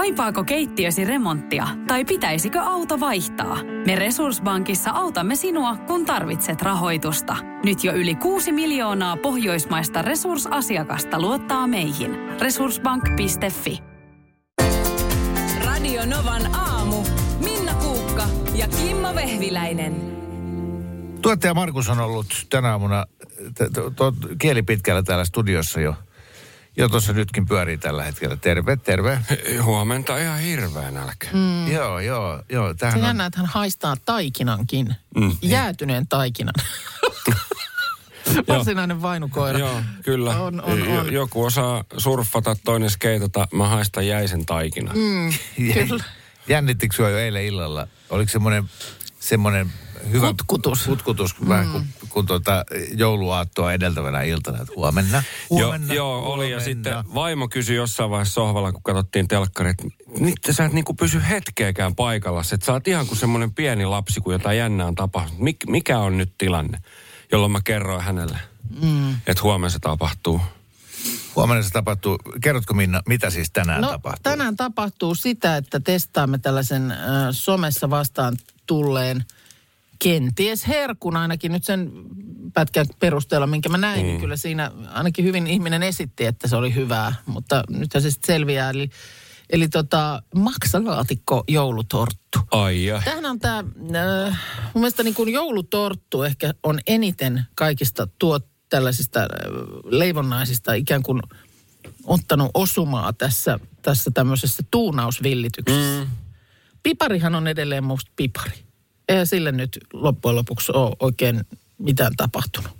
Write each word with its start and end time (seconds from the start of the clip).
Kaipaako 0.00 0.44
keittiösi 0.44 1.04
remonttia 1.04 1.68
tai 1.86 2.04
pitäisikö 2.04 2.60
auto 2.60 3.00
vaihtaa? 3.00 3.58
Me 3.86 3.96
Resurssbankissa 3.96 4.90
autamme 4.90 5.36
sinua, 5.36 5.76
kun 5.76 6.06
tarvitset 6.06 6.62
rahoitusta. 6.62 7.36
Nyt 7.64 7.84
jo 7.84 7.92
yli 7.92 8.14
6 8.14 8.52
miljoonaa 8.52 9.16
pohjoismaista 9.16 10.02
resursasiakasta 10.02 11.20
luottaa 11.20 11.66
meihin. 11.66 12.16
Resurssbank.fi 12.40 13.78
Radio 15.64 16.06
Novan 16.06 16.54
aamu. 16.54 16.96
Minna 17.44 17.74
Kuukka 17.74 18.24
ja 18.54 18.68
Kimmo 18.68 19.14
Vehviläinen. 19.14 19.94
Tuottaja 21.22 21.54
Markus 21.54 21.88
on 21.88 22.00
ollut 22.00 22.26
tänä 22.50 22.70
aamuna 22.70 23.04
t- 23.54 23.58
t- 23.58 23.96
t- 23.96 24.38
kieli 24.38 24.62
pitkällä 24.62 25.02
täällä 25.02 25.24
studiossa 25.24 25.80
jo. 25.80 25.94
Jo 26.76 26.88
tuossa 26.88 27.12
nytkin 27.12 27.46
pyörii 27.46 27.78
tällä 27.78 28.04
hetkellä. 28.04 28.36
Terve, 28.36 28.76
terve. 28.76 29.18
Huomenta 29.62 30.18
ihan 30.18 30.38
hirveä 30.38 30.90
nälkä. 30.90 31.28
Mm. 31.32 31.72
Joo, 31.72 31.98
joo, 32.00 32.42
joo. 32.48 32.74
Se 32.80 32.86
on, 32.86 33.02
jännä, 33.02 33.26
että 33.26 33.38
hän 33.38 33.46
haistaa 33.46 33.96
taikinankin. 34.04 34.94
Mm. 35.16 35.36
Jäätyneen 35.42 36.08
taikinan. 36.08 36.54
Varsinainen 38.48 39.02
vainukoira. 39.02 39.58
Joo, 39.58 39.82
kyllä. 40.04 40.30
On, 40.40 40.62
on, 40.62 40.88
on. 40.88 41.12
Joku 41.12 41.44
osaa 41.44 41.84
surffata, 41.96 42.56
toinen 42.64 42.90
skeitata. 42.90 43.48
Mä 43.52 43.68
haistan 43.68 44.06
jäisen 44.06 44.46
taikina. 44.46 44.92
Mm. 44.94 45.32
Kyllä. 45.88 46.04
jännittikö 46.48 47.10
jo 47.10 47.18
eilen 47.18 47.44
illalla? 47.44 47.86
Oliko 48.10 48.30
semmoinen, 48.30 48.64
semmoinen 49.20 49.72
hyvä... 50.12 50.26
Kutkutus. 50.26 50.84
Kutkutus, 50.84 51.40
mm. 51.40 51.48
vähän 51.48 51.68
kuin, 51.70 51.86
kun 52.08 52.26
tuota 52.26 52.64
jouluaattoa 52.94 53.72
edeltävänä 53.72 54.22
iltana, 54.22 54.60
että 54.60 54.72
huomenna, 54.76 55.22
huomenna, 55.50 55.94
joo, 55.94 56.16
joo, 56.16 56.32
oli. 56.32 56.50
Ja 56.50 56.56
huomenna. 56.56 56.64
sitten 56.64 57.14
vaimo 57.14 57.48
kysyi 57.48 57.76
jossain 57.76 58.10
vaiheessa 58.10 58.34
sohvalla, 58.34 58.72
kun 58.72 58.82
katsottiin 58.82 59.28
telkkarit, 59.28 59.76
että 60.32 60.52
sä 60.52 60.64
et 60.64 60.72
niinku 60.72 60.94
pysy 60.94 61.22
hetkeäkään 61.30 61.94
paikalla. 61.94 62.42
Että 62.52 62.66
sä 62.66 62.72
oot 62.72 62.88
ihan 62.88 63.06
kuin 63.06 63.18
semmoinen 63.18 63.54
pieni 63.54 63.86
lapsi, 63.86 64.20
kun 64.20 64.32
jotain 64.32 64.58
jännää 64.58 64.86
on 64.86 64.94
tapahtunut. 64.94 65.42
Mik, 65.42 65.56
mikä 65.66 65.98
on 65.98 66.18
nyt 66.18 66.32
tilanne? 66.38 66.78
Jolloin 67.32 67.52
mä 67.52 67.60
kerroin 67.64 68.02
hänelle, 68.02 68.38
mm. 68.82 69.10
että 69.12 69.42
huomenna 69.42 69.70
se 69.70 69.78
tapahtuu. 69.78 70.40
Huomenna 71.36 71.62
se 71.62 71.70
tapahtuu. 71.70 72.18
Kerrotko 72.42 72.74
Minna, 72.74 73.02
mitä 73.08 73.30
siis 73.30 73.50
tänään 73.50 73.80
No, 73.80 73.88
tapahtuu? 73.88 74.22
tänään 74.22 74.56
tapahtuu 74.56 75.14
sitä, 75.14 75.56
että 75.56 75.80
testaamme 75.80 76.38
tällaisen 76.38 76.90
äh, 76.90 76.98
somessa 77.30 77.90
vastaan 77.90 78.36
tulleen 78.66 79.24
kenties 80.02 80.68
herkun 80.68 81.16
ainakin 81.16 81.52
nyt 81.52 81.64
sen 81.64 81.92
pätkän 82.54 82.86
perusteella, 82.98 83.46
minkä 83.46 83.68
mä 83.68 83.78
näin, 83.78 84.06
niin 84.06 84.20
kyllä 84.20 84.36
siinä 84.36 84.70
ainakin 84.92 85.24
hyvin 85.24 85.46
ihminen 85.46 85.82
esitti, 85.82 86.24
että 86.24 86.48
se 86.48 86.56
oli 86.56 86.74
hyvää, 86.74 87.14
mutta 87.26 87.64
nythän 87.68 88.02
se 88.02 88.10
sitten 88.10 88.34
selviää. 88.34 88.70
Eli, 88.70 88.90
eli 89.50 89.68
tota, 89.68 90.22
maksalaatikko 90.34 91.44
joulutorttu. 91.48 92.38
Ai 92.50 92.84
ja. 92.84 93.02
Tähän 93.04 93.26
on 93.26 93.38
tämä, 93.38 93.58
äh, 93.58 94.40
mun 94.74 94.80
mielestä 94.80 95.02
niin 95.02 95.14
kuin 95.14 95.28
joulutorttu 95.28 96.22
ehkä 96.22 96.54
on 96.62 96.78
eniten 96.86 97.44
kaikista 97.54 98.08
tuot 98.18 98.46
tällaisista 98.68 99.20
äh, 99.20 99.26
leivonnaisista 99.84 100.74
ikään 100.74 101.02
kuin 101.02 101.22
ottanut 102.04 102.50
osumaa 102.54 103.12
tässä, 103.12 103.58
tässä 103.82 104.10
tämmöisessä 104.14 104.62
tuunausvillityksessä. 104.70 106.04
Mm. 106.04 106.10
Piparihan 106.82 107.34
on 107.34 107.46
edelleen 107.46 107.84
musta 107.84 108.12
pipari. 108.16 108.69
Eihän 109.10 109.26
sille 109.26 109.52
nyt 109.52 109.78
loppujen 109.92 110.36
lopuksi 110.36 110.72
ole 110.72 110.96
oikein 111.00 111.40
mitään 111.78 112.12
tapahtunut. 112.16 112.70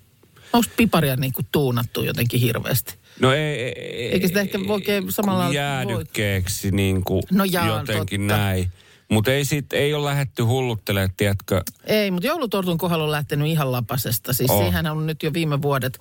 Onko 0.53 0.70
piparia 0.77 1.17
niin 1.17 1.33
kuin 1.33 1.47
tuunattu 1.53 2.03
jotenkin 2.03 2.41
hirveästi? 2.41 2.95
No 3.20 3.33
ei, 3.33 3.62
ei, 3.62 4.12
Eikä 4.12 4.27
sitä 4.28 4.41
ehkä 4.41 4.58
oikein 4.69 5.12
samalla 5.12 5.53
jäädykkeeksi 5.53 6.70
niin 6.70 7.05
kuin 7.05 7.23
No 7.33 7.45
jaa, 7.45 7.67
jotenkin 7.78 8.20
totta. 8.20 8.36
näin. 8.36 8.70
Mutta 9.11 9.33
ei, 9.33 9.45
sit, 9.45 9.73
ei 9.73 9.95
ole 9.95 10.05
lähetty 10.05 10.42
hulluttelemaan, 10.42 11.11
tiedätkö, 11.17 11.62
Ei, 11.84 12.11
mutta 12.11 12.27
joulutortun 12.27 12.78
kohdalla 12.78 13.05
on 13.05 13.11
lähtenyt 13.11 13.48
ihan 13.48 13.73
lapasesta. 13.73 14.33
Siis 14.33 14.51
Oh. 14.51 14.62
siihen 14.62 14.86
on 14.86 15.07
nyt 15.07 15.23
jo 15.23 15.33
viime 15.33 15.63
vuodet. 15.63 16.01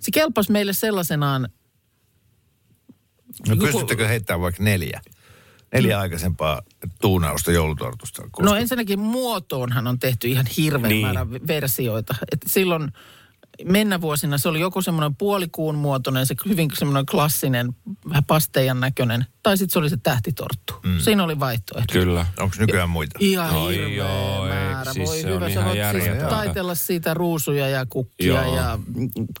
Se 0.00 0.10
kelpasi 0.10 0.52
meille 0.52 0.72
sellaisenaan, 0.72 1.48
No 3.48 3.54
Joku- 3.54 3.66
pystyttekö 3.66 4.08
heittämään 4.08 4.40
vaikka 4.40 4.62
neljä? 4.62 5.00
Neljä 5.72 6.00
aikaisempaa 6.00 6.62
tuunausta 7.00 7.52
joulutortusta. 7.52 8.22
Koska... 8.22 8.42
no 8.50 8.56
ensinnäkin 8.56 8.98
muotoonhan 9.00 9.86
on 9.86 9.98
tehty 9.98 10.28
ihan 10.28 10.46
hirveän 10.56 10.88
Niin. 10.88 11.06
määrä 11.06 11.30
versioita. 11.30 12.14
Et 12.32 12.40
silloin 12.46 12.92
mennä 13.64 14.00
vuosina 14.00 14.38
se 14.38 14.48
oli 14.48 14.60
joko 14.60 14.82
semmoinen 14.82 15.16
puolikuun 15.16 15.74
muotoinen, 15.74 16.26
se 16.26 16.34
hyvin 16.48 16.70
semmoinen 16.78 17.06
klassinen, 17.06 17.72
vähän 18.08 18.24
pasteijan 18.24 18.80
näköinen, 18.80 19.26
tai 19.42 19.56
sitten 19.56 19.72
se 19.72 19.78
oli 19.78 19.90
se 19.90 19.96
tähtitorttu. 19.96 20.74
Mm. 20.82 20.98
Siinä 20.98 21.24
oli 21.24 21.40
vaihtoehto. 21.40 21.92
kyllä. 21.92 22.26
Onko 22.38 22.56
nykyään 22.58 22.90
muita? 22.90 23.18
Ihan 23.20 23.50
Ai 23.54 23.74
hirveä 23.74 23.88
joo, 23.96 24.44
ei, 24.46 24.50
määrä. 24.52 24.92
siis 24.92 25.08
Voi 25.08 25.20
se 25.20 25.28
hyvä, 25.28 25.50
sä 25.50 25.64
voit 25.64 25.78
siis 25.92 26.22
taitella 26.28 26.74
siitä 26.74 27.14
ruusuja 27.14 27.68
ja 27.68 27.86
kukkia 27.86 28.26
Joo. 28.44 28.56
ja 28.56 28.78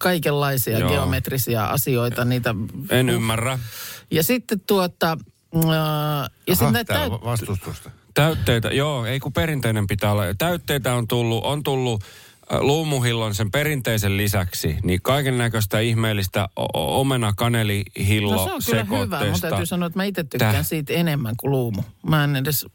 kaikenlaisia 0.00 0.78
Joo. 0.78 0.90
geometrisia 0.90 1.64
asioita. 1.66 2.24
Niitä. 2.24 2.54
En 2.90 3.08
ymmärrä. 3.08 3.58
Ja 4.10 4.22
sitten 4.22 4.60
tuota... 4.60 5.18
äh, 5.56 5.62
ja 6.46 6.54
sitten 6.54 6.66
Aha, 6.66 6.72
näitä 6.72 6.94
täyt- 6.94 7.24
vastustusta. 7.24 7.90
Täytteitä, 8.14 8.68
joo, 8.68 9.04
ei 9.06 9.20
kun 9.20 9.32
perinteinen 9.32 9.86
pitää 9.86 10.12
olla. 10.12 10.22
Täytteitä 10.38 10.94
on 10.94 11.08
tullut, 11.08 11.44
on 11.44 11.62
tullut 11.62 12.02
äh, 12.52 12.60
luumuhillon 12.60 13.34
sen 13.34 13.50
perinteisen 13.50 14.16
lisäksi, 14.16 14.76
niin 14.82 15.02
kaiken 15.02 15.38
näköistä 15.38 15.80
ihmeellistä 15.80 16.48
o- 16.56 17.00
omena 17.00 17.32
kanelihillo 17.36 18.34
No 18.34 18.44
se 18.46 18.52
on 18.52 18.86
kyllä 18.86 18.98
hyvä. 18.98 19.24
Mun 19.30 19.40
täytyy 19.40 19.66
sanoa, 19.66 19.86
että 19.86 19.98
mä 19.98 20.04
itse 20.04 20.24
tykkään 20.24 20.54
Täh. 20.54 20.66
siitä 20.66 20.92
enemmän 20.92 21.34
kuin 21.36 21.50
luumu. 21.50 21.82
Mä 22.08 22.24
en 22.24 22.36
edes 22.36 22.66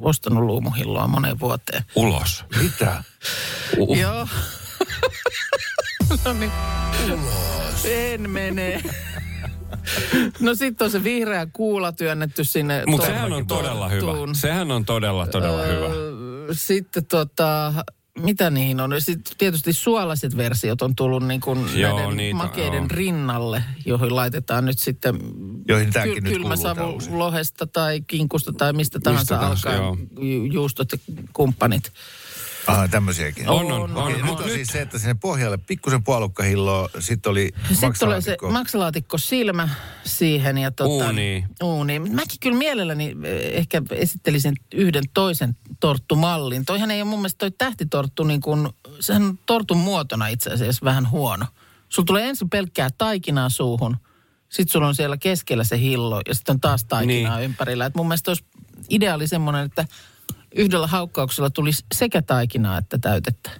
ostanut 0.00 0.44
luumuhilloa 0.44 1.06
moneen 1.06 1.40
vuoteen. 1.40 1.84
Ulos. 1.94 2.44
Mitä? 2.62 3.04
Uh. 3.78 3.96
Joo. 3.98 4.28
no 6.24 6.32
niin. 6.32 6.52
En 7.84 8.30
mene. 8.30 8.82
No 10.40 10.54
sitten 10.54 10.84
on 10.84 10.90
se 10.90 11.04
vihreä 11.04 11.46
kuula 11.52 11.92
työnnetty 11.92 12.44
sinne. 12.44 12.82
Mutta 12.86 13.06
sehän 13.06 13.32
on 13.32 13.46
todella 13.46 13.88
hyvä. 13.88 14.12
Sehän 14.32 14.70
on 14.70 14.84
todella, 14.84 15.26
todella 15.26 15.62
hyvä. 15.62 15.86
Öö, 15.86 16.54
Sitten 16.54 17.06
tota, 17.06 17.72
mitä 18.18 18.50
niihin 18.50 18.80
on? 18.80 19.00
Sitten 19.00 19.34
tietysti 19.38 19.72
suolaiset 19.72 20.36
versiot 20.36 20.82
on 20.82 20.96
tullut 20.96 21.26
niin 21.26 21.40
kuin 21.40 21.80
Joo, 21.80 21.96
näiden 21.98 22.16
niitä, 22.16 22.36
makeiden 22.36 22.78
joo. 22.82 22.88
rinnalle, 22.90 23.62
joihin 23.86 24.16
laitetaan 24.16 24.64
nyt 24.64 24.78
sitten 24.78 25.18
Joihin 25.68 25.92
tämäkin 25.92 26.24
nyt 26.24 26.32
kylmä 26.32 26.54
kuuluu 26.56 26.62
savu 26.74 26.92
täysin. 26.92 27.18
lohesta 27.18 27.66
tai 27.66 28.00
kinkusta 28.00 28.52
tai 28.52 28.72
mistä 28.72 29.00
tahansa 29.00 29.34
tahansa, 29.38 29.68
alkaa 29.70 29.84
joo. 29.84 29.96
ju- 30.20 30.44
juustot 30.44 30.92
ja 30.92 30.98
kumppanit. 31.32 31.92
Aha, 32.66 32.88
tämmöisiäkin. 32.88 33.48
On, 33.48 33.72
on, 33.72 33.96
on. 33.96 34.12
Mut 34.24 34.40
on 34.40 34.46
nyt- 34.46 34.54
siis 34.54 34.68
se, 34.68 34.80
että 34.82 34.98
sinne 34.98 35.14
pohjalle 35.14 35.58
pikkusen 35.58 36.04
puolukkahilloa, 36.04 36.88
sitten 36.98 37.30
oli 37.30 37.42
Sitten 37.42 37.68
tulee 37.68 37.80
se 37.80 37.86
maksalaatikko. 37.86 38.50
maksalaatikko 38.50 39.18
silmä 39.18 39.68
siihen 40.04 40.58
ja 40.58 40.70
tota, 40.70 40.88
Uuniin. 40.88 41.44
Uuniin. 41.62 42.02
Mäkin 42.14 42.40
kyllä 42.40 42.56
mielelläni 42.58 43.16
eh, 43.24 43.58
ehkä 43.58 43.82
esittelisin 43.90 44.54
yhden 44.74 45.04
toisen 45.14 45.56
torttumallin. 45.80 46.64
Toihan 46.64 46.90
ei 46.90 47.02
ole 47.02 47.10
mun 47.10 47.18
mielestä 47.18 47.38
toi 47.38 47.50
tähtitorttu 47.50 48.24
niin 48.24 48.40
kuin, 48.40 48.68
sehän 49.00 49.22
on 49.22 49.38
tortun 49.46 49.78
muotona 49.78 50.26
itse 50.28 50.50
asiassa 50.50 50.84
vähän 50.84 51.10
huono. 51.10 51.46
Sulla 51.88 52.06
tulee 52.06 52.28
ensin 52.28 52.50
pelkkää 52.50 52.88
taikinaa 52.98 53.48
suuhun, 53.48 53.96
sitten 54.48 54.72
sulla 54.72 54.86
on 54.86 54.94
siellä 54.94 55.16
keskellä 55.16 55.64
se 55.64 55.78
hillo 55.80 56.20
ja 56.28 56.34
sitten 56.34 56.52
on 56.54 56.60
taas 56.60 56.84
taikinaa 56.84 57.36
Niin. 57.36 57.44
ympärillä. 57.44 57.86
Et 57.86 57.94
mun 57.94 58.08
mielestä 58.08 58.30
olisi 58.30 58.44
ideaali 58.90 59.28
semmoinen, 59.28 59.64
että 59.66 59.84
yhdellä 60.54 60.86
haukkauksella 60.86 61.50
tulisi 61.50 61.84
sekä 61.94 62.22
taikinaa 62.22 62.78
että 62.78 62.98
täytettä. 62.98 63.50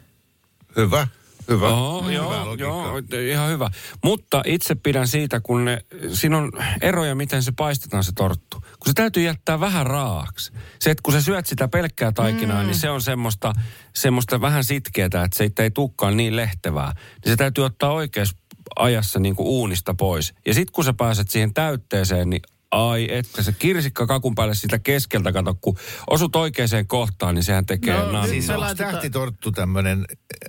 Hyvä, 0.76 1.08
hyvä. 1.48 1.66
Joo, 1.68 2.02
Hyvä 2.02 2.12
joo, 2.12 2.46
logiikka. 2.46 2.64
joo, 2.64 2.98
ihan 3.30 3.50
hyvä. 3.50 3.70
Mutta 4.04 4.42
itse 4.46 4.74
pidän 4.74 5.08
siitä, 5.08 5.40
kun 5.40 5.64
ne, 5.64 5.78
siinä 6.12 6.38
on 6.38 6.52
eroja, 6.80 7.14
miten 7.14 7.42
se 7.42 7.52
paistetaan 7.52 8.04
se 8.04 8.12
torttu. 8.12 8.56
Kun 8.60 8.86
se 8.86 8.92
täytyy 8.94 9.22
jättää 9.22 9.60
vähän 9.60 9.86
raaaksi. 9.86 10.52
Se, 10.78 10.90
että 10.90 11.02
kun 11.02 11.12
sä 11.12 11.20
syöt 11.22 11.46
sitä 11.46 11.68
pelkkää 11.68 12.12
taikinaa, 12.12 12.60
mm. 12.60 12.66
niin 12.66 12.78
se 12.78 12.90
on 12.90 13.02
semmoista, 13.02 13.52
semmoista 13.94 14.40
vähän 14.40 14.64
sitkeätä, 14.64 15.22
että 15.24 15.38
se 15.38 15.44
ei- 15.44 15.50
ei 15.58 15.70
tukkaan 15.70 16.16
niin 16.16 16.36
lehtevää. 16.36 16.92
Niin 17.24 17.32
se 17.32 17.36
täytyy 17.36 17.64
ottaa 17.64 17.92
oikeassa 17.92 18.36
ajassa 18.76 19.18
niin 19.18 19.36
kuin 19.36 19.46
uunista 19.46 19.94
pois. 19.94 20.34
Ja 20.46 20.54
sitten 20.54 20.72
kun 20.72 20.84
sä 20.84 20.92
pääset 20.92 21.30
siihen 21.30 21.54
täytteeseen, 21.54 22.30
niin 22.30 22.42
ai 22.70 23.06
että 23.10 23.42
se 23.42 23.52
kirsikka 23.52 24.06
kakun 24.06 24.34
päälle 24.34 24.54
sitä 24.54 24.78
keskeltä, 24.78 25.32
kato, 25.32 25.54
kun 25.60 25.76
osut 26.10 26.36
oikeaan 26.36 26.86
kohtaan, 26.86 27.34
niin 27.34 27.42
sehän 27.42 27.66
tekee 27.66 27.94
No, 27.96 28.12
no, 28.12 28.26
Siis 28.26 28.50
on 28.50 28.60
laitetaan- 28.60 28.92
tähtitorttu 28.92 29.52
tämmöinen 29.52 30.04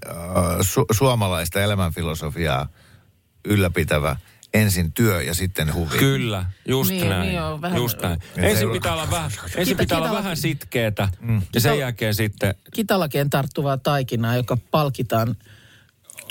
äh, 0.10 0.16
su- 0.60 0.86
suomalaista 0.92 1.62
elämänfilosofiaa 1.62 2.68
ylläpitävä 3.46 4.16
ensin 4.54 4.94
työ 4.94 5.22
ja 5.22 5.34
sitten 5.34 5.74
huvi. 5.74 5.98
Kyllä, 5.98 6.46
just 6.68 6.90
Niin, 6.90 7.10
näin. 7.10 7.28
niin 7.30 7.42
on, 7.42 7.62
vähän- 7.62 7.78
just 7.78 8.02
näin. 8.02 8.20
Ja 8.36 8.42
se 8.42 8.50
Ensin 8.50 8.70
pitää 8.72 8.94
olla 8.94 9.12
vähän, 9.12 9.32
ensin 9.56 9.78
pitää 9.78 9.98
olla 9.98 10.12
vähän 10.12 10.38
sitkeetä 10.38 11.10
ja 11.54 11.62
sen 11.62 11.80
jälkeen 11.80 12.16
sitten, 12.16 12.56
kitalakeen 12.74 13.30
tarttuvaa 13.30 13.78
taikinaa, 13.78 14.36
joka 14.36 14.58
palkitaan 14.72 15.36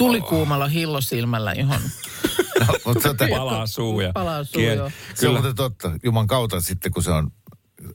tulikuumalla 0.06 0.68
hillosilmällä, 0.68 1.52
johon 1.52 1.80
No, 2.60 2.74
mutta 2.84 3.14
palaa 3.30 3.66
suu 3.66 4.00
ja 4.00 4.12
Palaa 4.12 4.44
suu, 4.44 4.52
kieli. 4.60 4.76
joo. 4.76 4.88
se 4.90 4.94
on 5.10 5.14
Kyllä, 5.20 5.32
muuten 5.32 5.54
totta. 5.54 5.90
Juman 6.04 6.26
kautta 6.26 6.60
sitten, 6.60 6.92
kun 6.92 7.02
se 7.02 7.10
on 7.10 7.30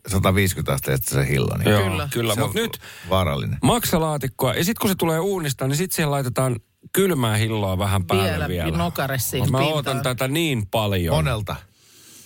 150 0.08 0.74
astetta 0.74 1.10
se 1.16 1.28
hillo. 1.28 1.58
Niin 1.58 1.70
Joo, 1.72 1.80
Kyllä. 1.82 2.10
kyllä. 2.14 2.34
kyllä. 2.34 2.36
Mutta 2.48 2.60
nyt 2.60 2.80
vaarallinen. 3.10 3.58
maksalaatikkoa. 3.64 4.54
Ja 4.54 4.64
sitten 4.64 4.82
kun 4.82 4.90
se 4.90 4.96
tulee 4.96 5.20
uunista, 5.20 5.68
niin 5.68 5.78
sitten 5.78 5.96
siihen 5.96 6.12
laitetaan 6.12 6.56
kylmää 6.94 7.36
hilloa 7.38 7.78
vähän 7.78 8.06
päälle 8.06 8.30
Vielä, 8.32 8.48
vielä. 8.48 8.78
nokare 8.78 9.20
siihen 9.20 9.52
Mä 9.52 9.58
pintaan. 9.58 9.76
ootan 9.76 10.02
tätä 10.02 10.28
niin 10.28 10.68
paljon. 10.72 11.16
Monelta. 11.16 11.56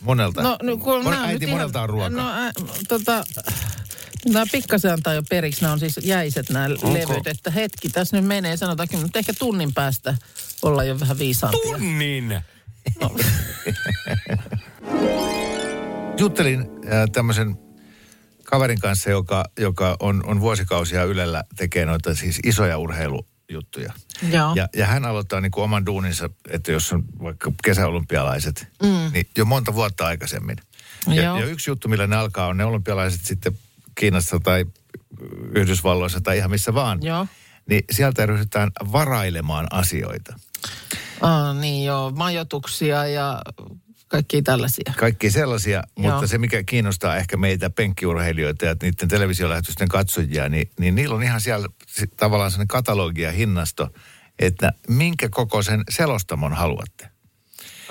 Monelta. 0.02 0.42
No, 0.44 0.58
no 0.64 0.78
kun 0.78 1.04
Mon, 1.04 1.14
äiti, 1.14 1.48
monelta 1.48 1.82
on 1.82 1.90
ruoka. 1.90 2.10
No, 2.10 2.30
ä, 2.30 2.52
tota, 2.88 3.24
nämä 4.26 4.46
pikkasen 4.52 4.94
antaa 4.94 5.14
jo 5.14 5.24
periksi. 5.30 5.62
Nämä 5.62 5.74
on 5.74 5.80
siis 5.80 6.00
jäiset 6.04 6.50
nämä 6.50 6.70
levyt. 6.70 7.28
Että 7.28 7.52
hetki, 7.52 7.90
tässä 7.90 8.18
nyt 8.18 8.26
menee, 8.26 8.58
sanotaankin, 8.58 9.00
mutta 9.00 9.20
ehkä 9.20 9.34
tunnin 9.34 9.74
päästä 9.74 10.18
olla 10.62 10.84
jo 10.84 11.00
vähän 11.00 11.20
viisaampia. 11.20 11.78
Tunnin! 11.78 12.42
Juttelin 16.20 16.60
äh, 16.60 16.68
tämmöisen 17.12 17.58
kaverin 18.44 18.80
kanssa, 18.80 19.10
joka, 19.10 19.46
joka 19.60 19.98
on, 20.00 20.24
on 20.26 20.40
vuosikausia 20.40 21.04
Ylellä 21.04 21.44
tekee 21.56 21.86
noita 21.86 22.16
siis 22.16 22.40
isoja 22.44 22.78
urheilujuttuja. 22.78 23.94
Joo. 24.32 24.54
Ja, 24.56 24.70
ja 24.76 24.86
hän 24.86 25.06
aloittaa 25.06 25.42
niin 25.42 25.52
kuin 25.52 25.64
oman 25.64 25.86
duuninsa, 25.86 26.30
että 26.50 26.72
jos 26.72 26.94
on 26.94 27.04
vaikka 27.24 27.52
kesäolympialaiset, 27.64 28.68
mm. 28.84 29.12
niin 29.14 29.28
jo 29.38 29.46
monta 29.46 29.74
vuotta 29.74 30.06
aikaisemmin. 30.06 30.58
Ja, 31.08 31.24
Joo. 31.24 31.40
ja 31.40 31.46
yksi 31.46 31.72
juttu, 31.72 31.88
millä 31.88 32.08
ne 32.08 32.16
alkaa, 32.16 32.48
on 32.48 32.58
ne 32.58 32.66
olympialaiset 32.66 33.22
sitten 33.26 33.58
Kiinassa 34.00 34.40
tai 34.44 34.66
Yhdysvalloissa 35.56 36.22
tai 36.22 36.38
ihan 36.38 36.50
missä 36.50 36.74
vaan. 36.74 37.00
Joo. 37.02 37.28
Niin 37.70 37.84
sieltä 37.92 38.26
ryhdytään 38.26 38.72
varailemaan 38.92 39.68
asioita. 39.72 40.40
Ah, 41.22 41.56
niin 41.56 41.86
joo, 41.86 42.12
majoituksia 42.12 43.08
ja 43.08 43.42
kaikkia 44.08 44.42
tällaisia. 44.42 44.94
Kaikki 44.98 45.32
sellaisia, 45.32 45.84
Joo. 45.98 46.12
mutta 46.12 46.28
se 46.28 46.38
mikä 46.38 46.64
kiinnostaa 46.64 47.16
ehkä 47.18 47.38
meitä 47.38 47.70
penkkiurheilijoita 47.70 48.66
ja 48.66 48.76
niiden 48.82 49.08
televisiolähetysten 49.08 49.88
katsojia, 49.88 50.50
niin, 50.50 50.72
niin 50.80 50.96
niillä 50.96 51.16
on 51.16 51.24
ihan 51.24 51.42
siellä 51.42 51.68
si- 51.88 52.08
tavallaan 52.08 52.52
sellainen 52.52 52.68
katalogi 52.68 53.22
ja 53.22 53.32
hinnasto, 53.32 53.90
että 54.40 54.74
minkä 54.88 55.30
kokoisen 55.30 55.84
selostamon 55.90 56.54
haluatte. 56.54 57.10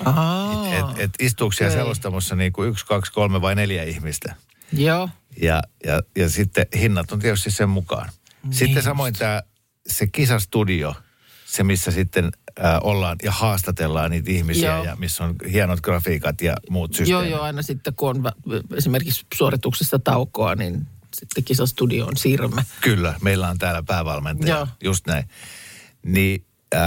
Aa, 0.05 0.75
Et, 0.77 0.99
et 0.99 1.11
istuuko 1.19 1.51
siellä 1.51 1.75
selostamossa 1.75 2.35
niin 2.35 2.53
kuin 2.53 2.69
yksi, 2.69 2.85
kaksi, 2.85 3.11
kolme 3.11 3.41
vai 3.41 3.55
neljä 3.55 3.83
ihmistä. 3.83 4.35
Joo. 4.71 5.09
Ja, 5.41 5.61
ja, 5.85 6.01
ja 6.15 6.29
sitten 6.29 6.65
hinnat 6.75 7.11
on 7.11 7.19
tietysti 7.19 7.51
sen 7.51 7.69
mukaan. 7.69 8.09
Niin 8.43 8.53
Sitten 8.53 8.83
samoin 8.83 9.13
tämä 9.13 9.43
se 9.87 10.07
kisastudio, 10.07 10.95
se 11.45 11.63
missä 11.63 11.91
sitten 11.91 12.25
äh, 12.63 12.79
ollaan 12.83 13.17
ja 13.23 13.31
haastatellaan 13.31 14.11
niitä 14.11 14.31
ihmisiä 14.31 14.75
Joo. 14.75 14.83
ja 14.83 14.95
missä 14.95 15.23
on 15.23 15.35
hienot 15.51 15.81
grafiikat 15.81 16.41
ja 16.41 16.55
muut 16.69 16.91
Joo, 16.91 16.97
systeemit. 16.97 17.29
joo, 17.31 17.41
aina 17.41 17.61
sitten 17.61 17.93
kun 17.95 18.09
on 18.09 18.23
esimerkiksi 18.77 19.25
suorituksessa 19.33 19.99
taukoa, 19.99 20.55
niin 20.55 20.87
sitten 21.15 21.43
kisastudioon 21.43 22.17
siirrymme. 22.17 22.63
Kyllä, 22.81 23.13
meillä 23.21 23.49
on 23.49 23.57
täällä 23.57 23.83
päävalmentaja, 23.83 24.55
Joo. 24.55 24.67
just 24.83 25.07
näin. 25.07 25.23
Niin 26.05 26.45
äh, 26.75 26.81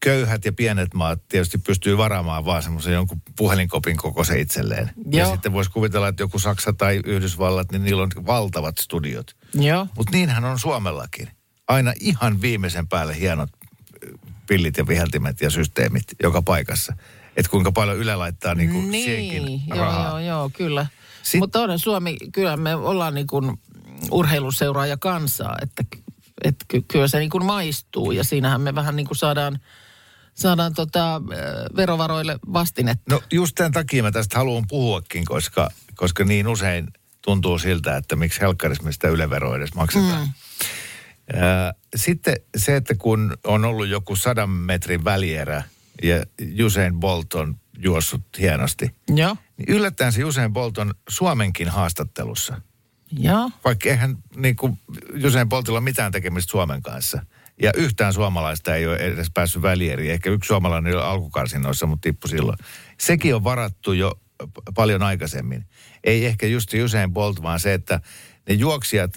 köyhät 0.00 0.44
ja 0.44 0.52
pienet 0.52 0.94
maat 0.94 1.20
tietysti 1.28 1.58
pystyy 1.58 1.96
varaamaan 1.96 2.44
vaan 2.44 2.62
semmoisen 2.62 2.92
jonkun 2.92 3.22
puhelinkopin 3.36 3.96
kokoisen 3.96 4.40
itselleen. 4.40 4.90
Ja 5.12 5.18
Joo. 5.22 5.32
sitten 5.32 5.52
voisi 5.52 5.70
kuvitella, 5.70 6.08
että 6.08 6.22
joku 6.22 6.38
Saksa 6.38 6.72
tai 6.72 7.00
Yhdysvallat, 7.06 7.72
niin 7.72 7.84
niillä 7.84 8.02
on 8.02 8.10
valtavat 8.26 8.78
studiot. 8.78 9.36
Joo. 9.54 9.86
Mutta 9.96 10.12
niinhän 10.12 10.44
on 10.44 10.58
Suomellakin. 10.58 11.28
Aina 11.68 11.92
ihan 12.00 12.40
viimeisen 12.40 12.88
päälle 12.88 13.18
hienot 13.20 13.48
äh, 13.52 14.10
pillit 14.46 14.76
ja 14.76 14.86
viheltimet 14.86 15.40
ja 15.40 15.50
systeemit 15.50 16.04
joka 16.22 16.42
paikassa. 16.42 16.92
Että 17.36 17.50
kuinka 17.50 17.72
paljon 17.72 17.96
Yle 17.98 18.16
laittaa 18.16 18.54
niinku 18.54 18.80
siihenkin 18.92 19.44
Niin, 19.44 19.62
joo, 19.68 19.78
rahaa. 19.78 20.08
joo, 20.08 20.18
joo, 20.18 20.50
kyllä. 20.56 20.86
Sit- 21.22 21.40
Mutta 21.40 21.60
onhan 21.62 21.78
Suomi, 21.78 22.16
kyllä 22.32 22.56
me 22.56 22.74
ollaan 22.74 23.14
niin 23.14 23.26
kuin 23.26 23.60
urheiluseuraaja 24.10 24.96
kansaa, 24.96 25.56
että, 25.62 25.84
että 26.44 26.64
ky- 26.68 26.82
kyllä 26.82 27.08
se 27.08 27.18
niin 27.18 27.30
kuin 27.30 27.44
maistuu 27.44 28.10
ja 28.12 28.24
siinähän 28.24 28.60
me 28.60 28.74
vähän 28.74 28.96
niin 28.96 29.06
kuin 29.06 29.16
saadaan, 29.18 29.58
saadaan 30.38 30.74
tota, 30.74 31.22
verovaroille 31.76 32.38
vastinetta. 32.52 33.02
No 33.10 33.22
just 33.32 33.54
tämän 33.54 33.72
takia 33.72 34.02
mä 34.02 34.10
tästä 34.10 34.38
haluan 34.38 34.64
puhuakin, 34.68 35.24
koska, 35.24 35.70
koska 35.94 36.24
niin 36.24 36.48
usein 36.48 36.88
tuntuu 37.22 37.58
siltä, 37.58 37.96
että 37.96 38.16
miksi 38.16 38.40
helkkarissa 38.40 38.92
sitä 38.92 39.08
ylevero 39.08 39.56
edes 39.56 39.74
maksetaan. 39.74 40.26
Mm. 40.26 40.32
Sitten 41.96 42.36
se, 42.56 42.76
että 42.76 42.94
kun 42.94 43.36
on 43.44 43.64
ollut 43.64 43.88
joku 43.88 44.16
sadan 44.16 44.50
metrin 44.50 45.04
välierä 45.04 45.62
ja 46.02 46.24
Usain 46.64 47.00
Bolt 47.00 47.34
on 47.34 47.56
juossut 47.78 48.22
hienosti, 48.38 48.94
Joo, 49.08 49.36
niin 49.56 49.68
yllättäen 49.68 50.12
se 50.12 50.24
Usain 50.24 50.52
Bolt 50.52 50.78
on 50.78 50.94
Suomenkin 51.08 51.68
haastattelussa. 51.68 52.60
joo. 53.12 53.50
Vaikka 53.64 53.88
eihän 53.88 54.18
niin 54.36 54.56
kuin 54.56 54.78
Usain 55.26 55.48
Boltilla 55.48 55.80
mitään 55.80 56.12
tekemistä 56.12 56.50
Suomen 56.50 56.82
kanssa. 56.82 57.22
Ja 57.62 57.72
yhtään 57.76 58.12
suomalaista 58.12 58.74
ei 58.74 58.86
ole 58.86 58.96
edes 58.96 59.30
päässyt 59.34 59.62
välieriin. 59.62 60.12
Ehkä 60.12 60.30
yksi 60.30 60.48
suomalainen 60.48 60.94
oli 60.94 61.02
alkukarsinoissa, 61.02 61.86
mutta 61.86 62.02
tippui 62.02 62.28
silloin. 62.28 62.58
Sekin 63.00 63.34
on 63.34 63.44
varattu 63.44 63.92
jo 63.92 64.12
paljon 64.74 65.02
aikaisemmin. 65.02 65.66
Ei 66.04 66.26
ehkä 66.26 66.46
just 66.46 66.70
se 66.70 66.82
Usain 66.82 67.12
Bolt, 67.12 67.42
vaan 67.42 67.60
se, 67.60 67.74
että 67.74 68.00
ne 68.48 68.54
juoksijat 68.54 69.10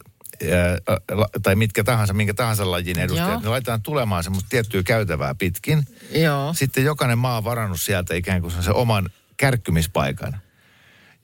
tai 1.43 1.55
mitkä 1.55 1.83
tahansa, 1.83 2.13
minkä 2.13 2.33
tahansa 2.33 2.71
lajin 2.71 2.99
edustajat, 2.99 3.31
Joo. 3.31 3.39
ne 3.39 3.49
laitetaan 3.49 3.81
tulemaan 3.81 4.23
semmoista 4.23 4.49
tiettyä 4.49 4.83
käytävää 4.83 5.35
pitkin. 5.35 5.83
Joo. 6.11 6.53
Sitten 6.53 6.83
jokainen 6.83 7.17
maa 7.17 7.37
on 7.37 7.43
varannut 7.43 7.81
sieltä 7.81 8.15
ikään 8.15 8.41
kuin 8.41 8.51
se 8.51 8.71
oman 8.71 9.09
kärkkymispaikan. 9.37 10.41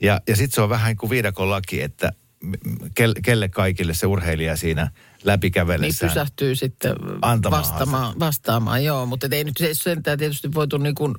Ja, 0.02 0.22
ja 0.28 0.36
sitten 0.36 0.56
se 0.56 0.62
on 0.62 0.70
vähän 0.70 0.96
kuin 0.96 1.10
viidakon 1.10 1.50
laki, 1.50 1.81
että 1.81 2.12
kelle 3.24 3.50
kaikille 3.50 3.94
se 3.94 4.08
urheilija 4.08 4.56
siinä 4.56 4.92
Niin 5.27 5.33
läpikävellessään. 5.33 6.09
pysähtyy 6.09 6.56
sitten 6.56 6.95
Antamaan 7.21 7.63
vastaamaan, 7.63 8.19
vastaamaan, 8.19 8.83
joo. 8.83 9.06
Mutta 9.06 9.27
ei 9.31 9.44
nyt 9.44 9.57
se 9.57 9.74
sentään 9.74 10.18
tietysti 10.18 10.53
voitu 10.53 10.77
niin 10.77 10.95
kuin 10.95 11.15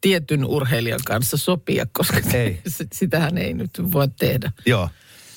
tietyn 0.00 0.44
urheilijan 0.44 1.00
kanssa 1.04 1.36
sopia, 1.36 1.86
koska 1.92 2.16
Ei. 2.34 2.60
sitähän 2.92 3.38
ei 3.38 3.54
nyt 3.54 3.70
voi 3.92 4.08
tehdä. 4.08 4.52
Joo, 4.66 4.90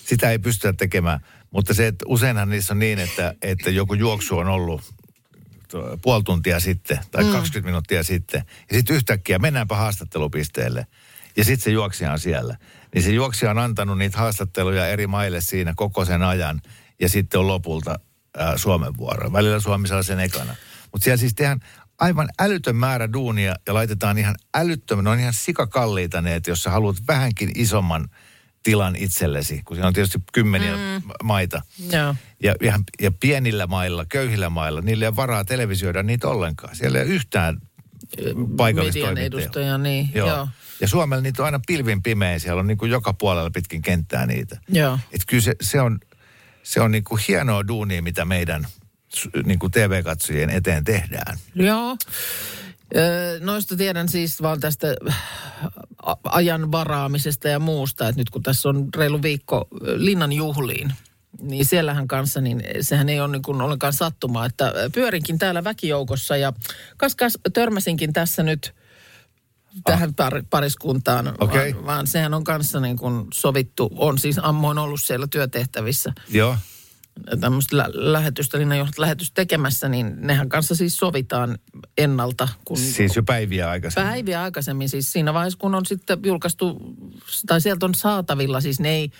sitä 0.05 0.31
ei 0.31 0.39
pystytä 0.39 0.73
tekemään. 0.73 1.19
Mutta 1.51 1.73
se, 1.73 1.87
että 1.87 2.05
useinhan 2.07 2.49
niissä 2.49 2.73
on 2.73 2.79
niin, 2.79 2.99
että, 2.99 3.33
että 3.41 3.69
joku 3.69 3.93
juoksu 3.93 4.37
on 4.37 4.47
ollut 4.47 4.81
puoli 6.01 6.23
tuntia 6.23 6.59
sitten 6.59 6.99
tai 7.11 7.23
mm. 7.23 7.31
20 7.31 7.67
minuuttia 7.69 8.03
sitten. 8.03 8.43
Ja 8.69 8.77
sitten 8.77 8.95
yhtäkkiä 8.95 9.39
mennäänpä 9.39 9.75
haastattelupisteelle. 9.75 10.87
Ja 11.37 11.43
sitten 11.43 11.63
se 11.63 11.71
juoksija 11.71 12.11
on 12.11 12.19
siellä. 12.19 12.57
Niin 12.95 13.03
se 13.03 13.11
juoksija 13.11 13.51
on 13.51 13.57
antanut 13.57 13.97
niitä 13.97 14.17
haastatteluja 14.17 14.87
eri 14.87 15.07
maille 15.07 15.41
siinä 15.41 15.73
koko 15.75 16.05
sen 16.05 16.23
ajan. 16.23 16.61
Ja 16.99 17.09
sitten 17.09 17.39
on 17.39 17.47
lopulta 17.47 17.99
ää, 18.37 18.57
Suomen 18.57 18.97
vuoro. 18.97 19.33
Välillä 19.33 19.59
Suomi 19.59 19.87
saa 19.87 20.03
sen 20.03 20.19
ekana. 20.19 20.55
Mutta 20.91 21.03
siellä 21.03 21.17
siis 21.17 21.33
tehdään 21.35 21.59
aivan 21.99 22.29
älytön 22.39 22.75
määrä 22.75 23.13
duunia 23.13 23.55
ja 23.67 23.73
laitetaan 23.73 24.17
ihan 24.17 24.35
älyttömän, 24.55 25.03
ne 25.03 25.09
on 25.09 25.19
ihan 25.19 25.33
sikakalliita 25.33 26.21
ne, 26.21 26.35
että 26.35 26.51
jos 26.51 26.63
sä 26.63 26.69
haluat 26.69 26.95
vähänkin 27.07 27.51
isomman 27.55 28.09
tilan 28.63 28.95
itsellesi, 28.95 29.61
kun 29.65 29.75
siinä 29.75 29.87
on 29.87 29.93
tietysti 29.93 30.19
kymmeniä 30.33 30.75
mm. 30.75 31.11
maita. 31.23 31.61
Joo. 31.91 32.15
Ja, 32.43 32.55
ja, 32.61 32.79
ja 33.01 33.11
pienillä 33.11 33.67
mailla, 33.67 34.05
köyhillä 34.05 34.49
mailla, 34.49 34.81
niillä 34.81 35.05
ei 35.05 35.07
ole 35.07 35.15
varaa 35.15 35.45
televisioida 35.45 36.03
niitä 36.03 36.27
ollenkaan. 36.27 36.75
Siellä 36.75 36.99
ei 36.99 37.05
ole 37.05 37.13
yhtään 37.13 37.61
edustaja, 39.17 39.77
niin. 39.77 40.09
Joo. 40.13 40.27
Joo. 40.27 40.47
Ja 40.81 40.87
Suomella 40.87 41.21
niitä 41.21 41.41
on 41.41 41.45
aina 41.45 41.59
pilvin 41.67 42.03
pimeä, 42.03 42.39
siellä 42.39 42.59
on 42.59 42.67
niin 42.67 42.77
kuin 42.77 42.91
joka 42.91 43.13
puolella 43.13 43.49
pitkin 43.49 43.81
kenttää 43.81 44.25
niitä. 44.25 44.59
Joo. 44.67 44.99
Et 45.11 45.21
kyllä 45.27 45.43
se, 45.43 45.55
se 45.61 45.81
on, 45.81 45.99
se 46.69 46.81
on 46.81 46.91
niin 46.91 47.03
kuin 47.03 47.21
hienoa 47.27 47.67
duunia, 47.67 48.01
mitä 48.01 48.25
meidän 48.25 48.67
niin 49.45 49.59
kuin 49.59 49.71
TV-katsojien 49.71 50.49
eteen 50.49 50.83
tehdään. 50.83 51.37
Joo. 51.55 51.97
Noista 53.39 53.77
tiedän 53.77 54.09
siis 54.09 54.41
vaan 54.41 54.59
tästä 54.59 54.87
a- 56.03 56.15
ajan 56.23 56.71
varaamisesta 56.71 57.47
ja 57.47 57.59
muusta, 57.59 58.07
että 58.07 58.21
nyt 58.21 58.29
kun 58.29 58.43
tässä 58.43 58.69
on 58.69 58.89
reilu 58.95 59.21
viikko 59.21 59.67
Linnan 59.81 60.31
juhliin, 60.33 60.93
niin 61.41 61.65
siellähän 61.65 62.07
kanssa, 62.07 62.41
niin 62.41 62.63
sehän 62.81 63.09
ei 63.09 63.19
ole 63.19 63.31
niin 63.31 63.41
kuin 63.41 63.61
ollenkaan 63.61 63.93
sattumaa, 63.93 64.45
että 64.45 64.73
pyörinkin 64.93 65.39
täällä 65.39 65.63
väkijoukossa 65.63 66.37
ja 66.37 66.53
kas, 66.97 67.15
kas 67.15 67.37
törmäsinkin 67.53 68.13
tässä 68.13 68.43
nyt 68.43 68.73
tähän 69.83 70.13
par, 70.13 70.43
pariskuntaan, 70.49 71.33
Okei. 71.39 71.73
vaan, 71.73 71.85
vaan 71.85 72.07
sehän 72.07 72.33
on 72.33 72.43
kanssa 72.43 72.79
niin 72.79 72.97
kuin 72.97 73.27
sovittu, 73.33 73.89
on 73.95 74.17
siis 74.17 74.39
ammoin 74.41 74.77
ollut 74.77 75.01
siellä 75.01 75.27
työtehtävissä 75.27 76.13
Joo. 76.29 76.57
tämmöistä 77.39 77.77
lä- 77.77 77.89
lähetystä, 77.93 78.57
Linnanjohdot 78.59 78.97
lähetystä 78.97 79.35
tekemässä, 79.35 79.89
niin 79.89 80.15
nehän 80.17 80.49
kanssa 80.49 80.75
siis 80.75 80.97
sovitaan 80.97 81.57
ennalta. 81.97 82.47
Kun 82.65 82.77
Siis 82.77 83.15
jo 83.15 83.23
päiviä 83.23 83.69
aikaisemmin. 83.69 84.11
Päiviä 84.11 84.41
aikaisemmin, 84.41 84.89
siis 84.89 85.11
siinä 85.11 85.33
vaiheessa, 85.33 85.59
kun 85.59 85.75
on 85.75 85.85
sitten 85.85 86.19
julkaistu, 86.25 86.95
tai 87.47 87.61
sieltä 87.61 87.85
on 87.85 87.95
saatavilla, 87.95 88.61
siis 88.61 88.79
ne 88.79 88.89
ei, 88.89 89.11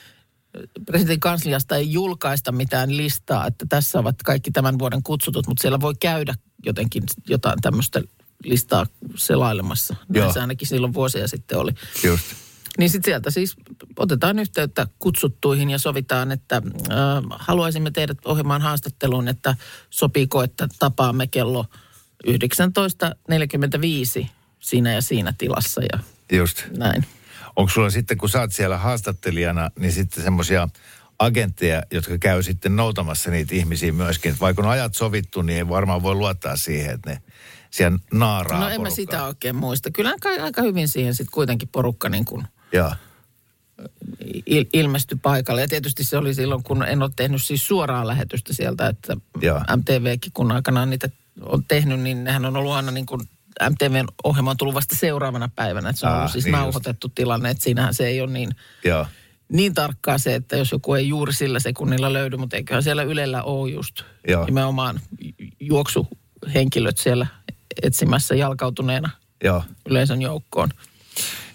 presidentin 0.86 1.20
kansliasta 1.20 1.76
ei 1.76 1.92
julkaista 1.92 2.52
mitään 2.52 2.98
listaa, 2.98 3.48
että 3.48 3.66
tässä 3.70 4.00
ovat 4.00 4.16
kaikki 4.26 4.52
tämän 4.52 4.80
vuoden 4.80 5.04
kutsutut, 5.04 5.48
mutta 5.48 5.62
siellä 5.62 5.80
voi 5.82 5.94
käydä 6.00 6.34
jotenkin 6.66 7.04
jotain 7.30 7.62
tämmöistä 7.62 8.02
listaa 8.44 8.88
selailemassa. 9.16 9.96
Joo. 10.10 10.24
Näin 10.24 10.34
se 10.34 10.40
ainakin 10.40 10.68
silloin 10.68 10.94
vuosia 10.94 11.28
sitten 11.28 11.58
oli. 11.58 11.72
Just. 12.04 12.26
Niin 12.78 12.90
sitten 12.90 13.12
sieltä 13.12 13.32
siis 13.32 13.56
otetaan 13.98 14.40
yhteyttä 14.40 14.88
kutsuttuihin 15.00 15.70
ja 15.70 15.80
sovitaan, 15.80 16.32
että 16.32 16.56
äh, 16.56 16.62
haluaisimme 17.30 17.92
teidät 17.92 18.18
ohjelmaan 18.26 18.62
haastatteluun, 18.62 19.28
että 19.28 19.56
sopiiko, 19.90 20.44
että 20.44 20.68
tapaamme 20.80 21.28
kello 21.28 21.66
19.45 22.28 24.28
siinä 24.60 24.94
ja 24.94 25.02
siinä 25.02 25.34
tilassa 25.38 25.82
ja 25.82 26.00
Just. 26.32 26.64
näin. 26.78 27.06
Onko 27.56 27.72
sulla 27.72 27.90
sitten, 27.90 28.18
kun 28.18 28.30
sä 28.30 28.40
oot 28.40 28.54
siellä 28.54 28.78
haastattelijana, 28.78 29.72
niin 29.80 29.92
sitten 29.92 30.24
semmoisia 30.24 30.68
agentteja, 31.20 31.84
jotka 31.92 32.18
käy 32.18 32.44
sitten 32.44 32.76
noutamassa 32.76 33.32
niitä 33.32 33.56
ihmisiä 33.56 33.92
myöskin. 33.92 34.34
Et 34.34 34.40
vaikka 34.40 34.62
on 34.62 34.70
ajat 34.70 34.96
sovittu, 34.96 35.42
niin 35.42 35.58
ei 35.58 35.70
varmaan 35.70 36.04
voi 36.04 36.16
luottaa 36.16 36.56
siihen, 36.56 36.96
että 36.96 37.10
ne 37.10 37.22
siellä 37.70 37.98
naaraa 38.14 38.60
No 38.60 38.66
en 38.66 38.72
mä 38.72 38.76
porukkaa. 38.76 38.96
sitä 38.96 39.24
oikein 39.26 39.56
muista. 39.56 39.92
Kyllä 39.92 40.10
aika, 40.10 40.44
aika 40.44 40.62
hyvin 40.62 40.88
siihen 40.88 41.16
sitten 41.16 41.32
kuitenkin 41.34 41.70
porukka 41.72 42.10
niin 42.10 42.26
kuin 42.26 42.48
Joo. 42.74 42.94
il, 44.46 44.66
ilmestyi 44.74 45.18
paikalle. 45.22 45.62
Ja 45.62 45.68
tietysti 45.68 46.04
se 46.04 46.18
oli 46.18 46.34
silloin, 46.34 46.64
kun 46.64 46.84
en 46.84 47.02
ole 47.04 47.12
tehnyt 47.16 47.44
siis 47.44 47.68
suoraa 47.68 48.08
lähetystä 48.08 48.54
sieltä, 48.54 48.88
että 48.88 49.18
Joo. 49.42 49.60
MTVkin 49.78 50.32
kun 50.34 50.52
aikanaan 50.52 50.90
niitä 50.90 51.10
on 51.42 51.64
tehnyt, 51.68 52.00
niin 52.00 52.24
nehän 52.24 52.46
on 52.46 52.58
ollut 52.58 52.72
aina 52.74 52.92
niin 52.92 53.06
kuin 53.06 53.22
MTVn 53.70 54.06
ohjelma 54.24 54.52
on 54.52 54.58
tullut 54.58 54.76
vasta 54.76 54.96
seuraavana 54.96 55.50
päivänä. 55.56 55.90
Että 55.90 56.00
se 56.00 56.06
on 56.08 56.12
Ah, 56.14 56.18
ollut 56.20 56.32
siis 56.32 56.46
niin 56.46 56.52
just. 56.54 56.62
nauhoitettu 56.62 57.10
tilanne, 57.10 57.50
että 57.50 57.64
siinähän 57.64 57.94
se 57.94 58.08
ei 58.08 58.22
ole 58.22 58.32
niin, 58.32 58.50
Joo. 58.86 59.06
niin 59.52 59.74
tarkkaa 59.74 60.18
se, 60.18 60.36
että 60.36 60.58
jos 60.58 60.72
joku 60.72 60.94
ei 60.94 61.08
juuri 61.08 61.34
sillä 61.34 61.60
sekunnilla 61.60 62.14
löydy, 62.14 62.38
mutta 62.38 62.58
eiköhän 62.58 62.84
siellä 62.84 63.04
Ylellä 63.04 63.44
ole 63.44 63.72
just 63.72 64.02
Joo. 64.28 64.46
nimenomaan 64.46 65.00
juoksuhenkilöt 65.60 66.98
siellä 66.98 67.28
etsimässä 67.82 68.36
jalkautuneena 68.36 69.10
Joo. 69.44 69.64
yleisön 69.90 70.22
joukkoon. 70.22 70.70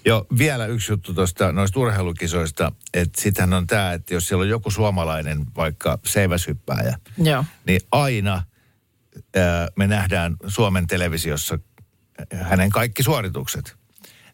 Joo, 0.04 0.26
vielä 0.38 0.66
yksi 0.66 0.92
juttu 0.92 1.14
tuosta 1.14 1.52
noista 1.52 1.80
urheilukisoista, 1.80 2.72
että 2.94 3.20
sitähän 3.20 3.52
on 3.52 3.66
tämä, 3.66 3.92
että 3.92 4.14
jos 4.14 4.28
siellä 4.28 4.42
on 4.42 4.48
joku 4.48 4.70
suomalainen, 4.70 5.46
vaikka 5.56 5.98
seiväshyppääjä, 6.04 6.98
Joo. 7.18 7.44
niin 7.66 7.80
aina 7.92 8.42
ää, 9.36 9.68
me 9.76 9.86
nähdään 9.86 10.36
Suomen 10.46 10.86
televisiossa 10.86 11.58
hänen 12.34 12.70
kaikki 12.70 13.02
suoritukset. 13.02 13.76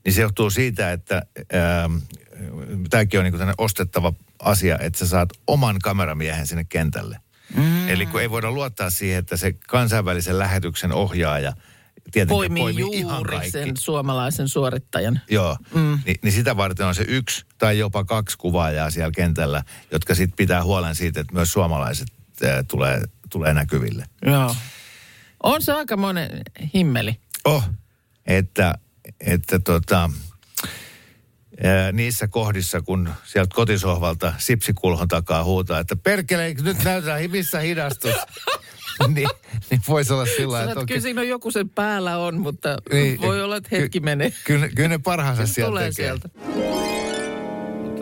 Niin 0.04 0.12
se 0.12 0.20
johtuu 0.20 0.50
siitä, 0.50 0.92
että 0.92 1.22
tämäkin 2.90 3.20
on 3.20 3.24
niinku 3.24 3.38
ostettava 3.58 4.12
asia, 4.38 4.78
että 4.78 4.98
sä 4.98 5.06
saat 5.06 5.28
oman 5.46 5.78
kameramiehen 5.78 6.46
sinne 6.46 6.64
kentälle. 6.64 7.20
Mm. 7.56 7.88
Eli 7.88 8.06
kun 8.06 8.20
ei 8.20 8.30
voida 8.30 8.50
luottaa 8.50 8.90
siihen, 8.90 9.18
että 9.18 9.36
se 9.36 9.52
kansainvälisen 9.52 10.38
lähetyksen 10.38 10.92
ohjaaja 10.92 11.52
tietenkin 12.12 12.36
Poimii, 12.36 12.62
poimii 12.62 12.80
juuri 12.80 12.98
ihan 12.98 13.22
kaikki. 13.22 13.50
sen 13.50 13.76
suomalaisen 13.76 14.48
suorittajan. 14.48 15.20
Joo, 15.30 15.56
mm. 15.74 15.98
Ni, 16.06 16.14
niin 16.22 16.32
sitä 16.32 16.56
varten 16.56 16.86
on 16.86 16.94
se 16.94 17.04
yksi 17.08 17.44
tai 17.58 17.78
jopa 17.78 18.04
kaksi 18.04 18.38
kuvaajaa 18.38 18.90
siellä 18.90 19.10
kentällä, 19.10 19.64
jotka 19.92 20.14
sitten 20.14 20.36
pitää 20.36 20.64
huolen 20.64 20.94
siitä, 20.94 21.20
että 21.20 21.32
myös 21.34 21.52
suomalaiset 21.52 22.08
ää, 22.44 22.62
tulee, 22.62 23.02
tulee 23.30 23.54
näkyville. 23.54 24.06
Joo. 24.26 24.56
On 25.42 25.62
se 25.62 25.72
aika 25.72 25.96
monen 25.96 26.30
himmeli. 26.74 27.20
Oh, 27.44 27.64
että, 28.26 28.74
että 29.20 29.58
tota, 29.58 30.10
niissä 31.92 32.28
kohdissa, 32.28 32.80
kun 32.82 33.10
sieltä 33.24 33.54
kotisohvalta 33.54 34.32
sipsikulhon 34.38 35.08
takaa 35.08 35.44
huutaa, 35.44 35.78
että 35.80 35.96
perkele, 35.96 36.54
nyt 36.62 36.84
näytetään 36.84 37.30
missä 37.30 37.60
hidastus. 37.60 38.14
niin, 39.14 39.28
niin 39.70 39.80
voisi 39.88 40.12
olla 40.12 40.26
sillä 40.26 40.58
Sä 40.58 40.60
sanoit, 40.60 40.78
että 40.78 40.86
kyllä 40.86 41.00
siinä 41.00 41.20
on 41.20 41.28
joku 41.28 41.50
sen 41.50 41.68
päällä 41.68 42.18
on, 42.18 42.40
mutta 42.40 42.76
Niin, 42.92 43.20
voi 43.20 43.42
olla, 43.42 43.56
että 43.56 43.68
hetki 43.72 44.00
ky- 44.00 44.04
menee. 44.04 44.32
Kyllä, 44.44 44.68
kyllä 44.68 44.88
ne 44.88 44.98
parhaansa 44.98 45.46
sieltä 45.46 45.68
tulee 45.68 45.90
tekee. 45.90 46.06
sieltä. 46.06 46.28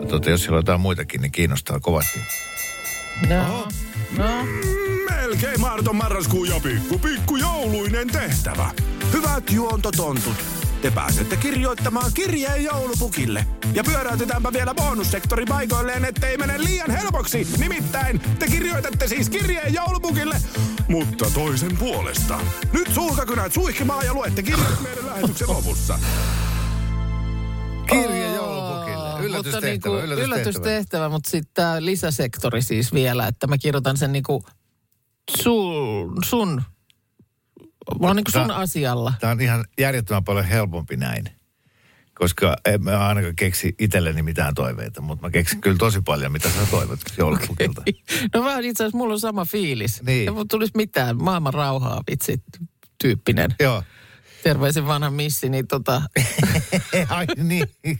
Tota, 0.09 0.29
jos 0.29 0.41
siellä 0.41 0.55
on 0.55 0.59
jotain 0.59 0.81
muitakin, 0.81 1.21
niin 1.21 1.31
kiinnostaa 1.31 1.79
kovasti. 1.79 2.19
No, 3.29 3.67
no. 4.17 4.45
Melkein 5.09 5.61
mahdoton 5.61 5.95
marraskuun 5.95 6.49
ja 6.49 6.59
pikku 6.59 6.99
pikku 6.99 7.35
jouluinen 7.35 8.07
tehtävä. 8.07 8.71
Hyvät 9.13 9.51
juontotontut. 9.51 10.58
Te 10.81 10.91
pääsette 10.91 11.37
kirjoittamaan 11.37 12.11
kirjeen 12.13 12.63
joulupukille. 12.63 13.45
Ja 13.73 13.83
pyöräytetäänpä 13.83 14.53
vielä 14.53 14.73
bonussektori 14.75 15.45
paikoilleen, 15.45 16.05
ettei 16.05 16.37
mene 16.37 16.63
liian 16.63 16.91
helpoksi. 16.91 17.47
Nimittäin 17.57 18.19
te 18.39 18.47
kirjoitatte 18.47 19.07
siis 19.07 19.29
kirjeen 19.29 19.73
joulupukille, 19.73 20.35
mutta 20.87 21.25
toisen 21.33 21.77
puolesta. 21.77 22.39
Nyt 22.73 22.87
sulkakynät 22.93 23.53
suihkimaan 23.53 24.05
ja 24.05 24.13
luette 24.13 24.43
kirjat 24.43 24.81
meidän 24.83 25.05
lähetyksen 25.05 25.47
lopussa. 25.49 25.99
Kirja 27.89 28.33
joulupukille. 28.33 29.09
Mutta 29.09 29.23
Yllätystehtävä, 29.23 29.65
niinku, 29.71 29.89
yllätystehtävä. 29.89 30.25
yllätystehtävä, 30.25 31.09
mutta 31.09 31.29
sitten 31.29 31.51
tämä 31.53 31.85
lisäsektori 31.85 32.61
siis 32.61 32.93
vielä, 32.93 33.27
että 33.27 33.47
mä 33.47 33.57
kirjoitan 33.57 33.97
sen 33.97 34.11
niinku 34.11 34.43
sun, 35.37 36.17
sun, 36.25 36.61
mä 37.99 38.07
oon 38.07 38.15
niinku 38.15 38.31
sun 38.31 38.47
Tää- 38.47 38.55
asialla. 38.55 39.13
Tämä 39.19 39.31
on 39.31 39.41
ihan 39.41 39.65
järjettömän 39.79 40.23
paljon 40.23 40.45
helpompi 40.45 40.97
näin. 40.97 41.25
Koska 42.13 42.55
en 42.65 42.83
mä 42.83 43.07
ainakaan 43.07 43.35
keksi 43.35 43.75
itselleni 43.79 44.21
mitään 44.21 44.53
toiveita, 44.53 45.01
mutta 45.01 45.27
mä 45.27 45.31
keksin 45.31 45.61
kyllä 45.61 45.77
tosi 45.77 46.01
paljon, 46.01 46.31
mitä 46.31 46.49
sä 46.49 46.65
toivot 46.71 46.99
joulupukilta. 47.17 47.81
No 48.33 48.43
vähän 48.43 48.63
itse 48.63 48.83
asiassa 48.83 48.97
mulla 48.97 49.13
on 49.13 49.19
sama 49.19 49.45
fiilis. 49.45 50.03
Niin. 50.03 50.27
Ei 50.27 50.33
mun 50.33 50.47
tulisi 50.47 50.71
mitään 50.75 51.17
maailman 51.23 51.53
rauhaa 51.53 52.01
vitsi 52.11 52.41
tyyppinen. 53.01 53.55
Joo. 53.59 53.83
Terveisin 54.43 54.87
vanha 54.87 55.09
missi, 55.09 55.49
niin 55.49 55.67
tota, 55.67 56.01
Ai 57.09 57.25
niin. 57.37 57.67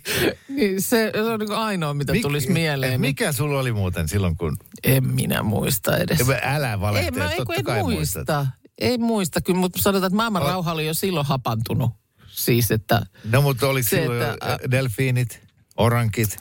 niin 0.55 0.81
se, 0.81 1.12
se 1.13 1.22
on 1.22 1.39
niin 1.39 1.51
ainoa, 1.51 1.93
mitä 1.93 2.13
Mik- 2.13 2.22
tulisi 2.22 2.51
mieleen. 2.51 3.01
Mikä? 3.01 3.24
Mikä 3.25 3.31
sulla 3.31 3.60
oli 3.60 3.72
muuten 3.72 4.08
silloin, 4.08 4.38
kun... 4.38 4.58
En 4.84 5.08
minä 5.08 5.43
muista 5.43 5.98
edes. 5.98 6.19
Älä 6.43 6.72
Ei, 6.74 6.79
valehtele, 6.79 7.17
mä 7.25 7.31
ei, 7.31 7.38
kun 7.38 7.46
totta 7.46 7.60
en 7.60 7.63
kai 7.65 7.81
muista. 7.84 8.19
muistat. 8.19 8.48
Ei 8.79 8.98
muista, 8.98 9.41
kyllä, 9.41 9.59
mutta 9.59 9.81
sanotaan, 9.81 10.07
että 10.07 10.15
maailman 10.15 10.41
rauha 10.41 10.71
oli 10.71 10.88
jo 10.88 10.93
silloin 10.93 11.25
hapantunut. 11.25 11.91
Siis, 12.27 12.71
että 12.71 13.01
No 13.24 13.41
mutta 13.41 13.67
oliko 13.67 13.89
Se, 13.89 13.98
silloin 14.01 14.21
että, 14.21 14.45
jo 14.45 14.51
ä- 14.53 14.71
delfiinit, 14.71 15.41
orankit? 15.77 16.38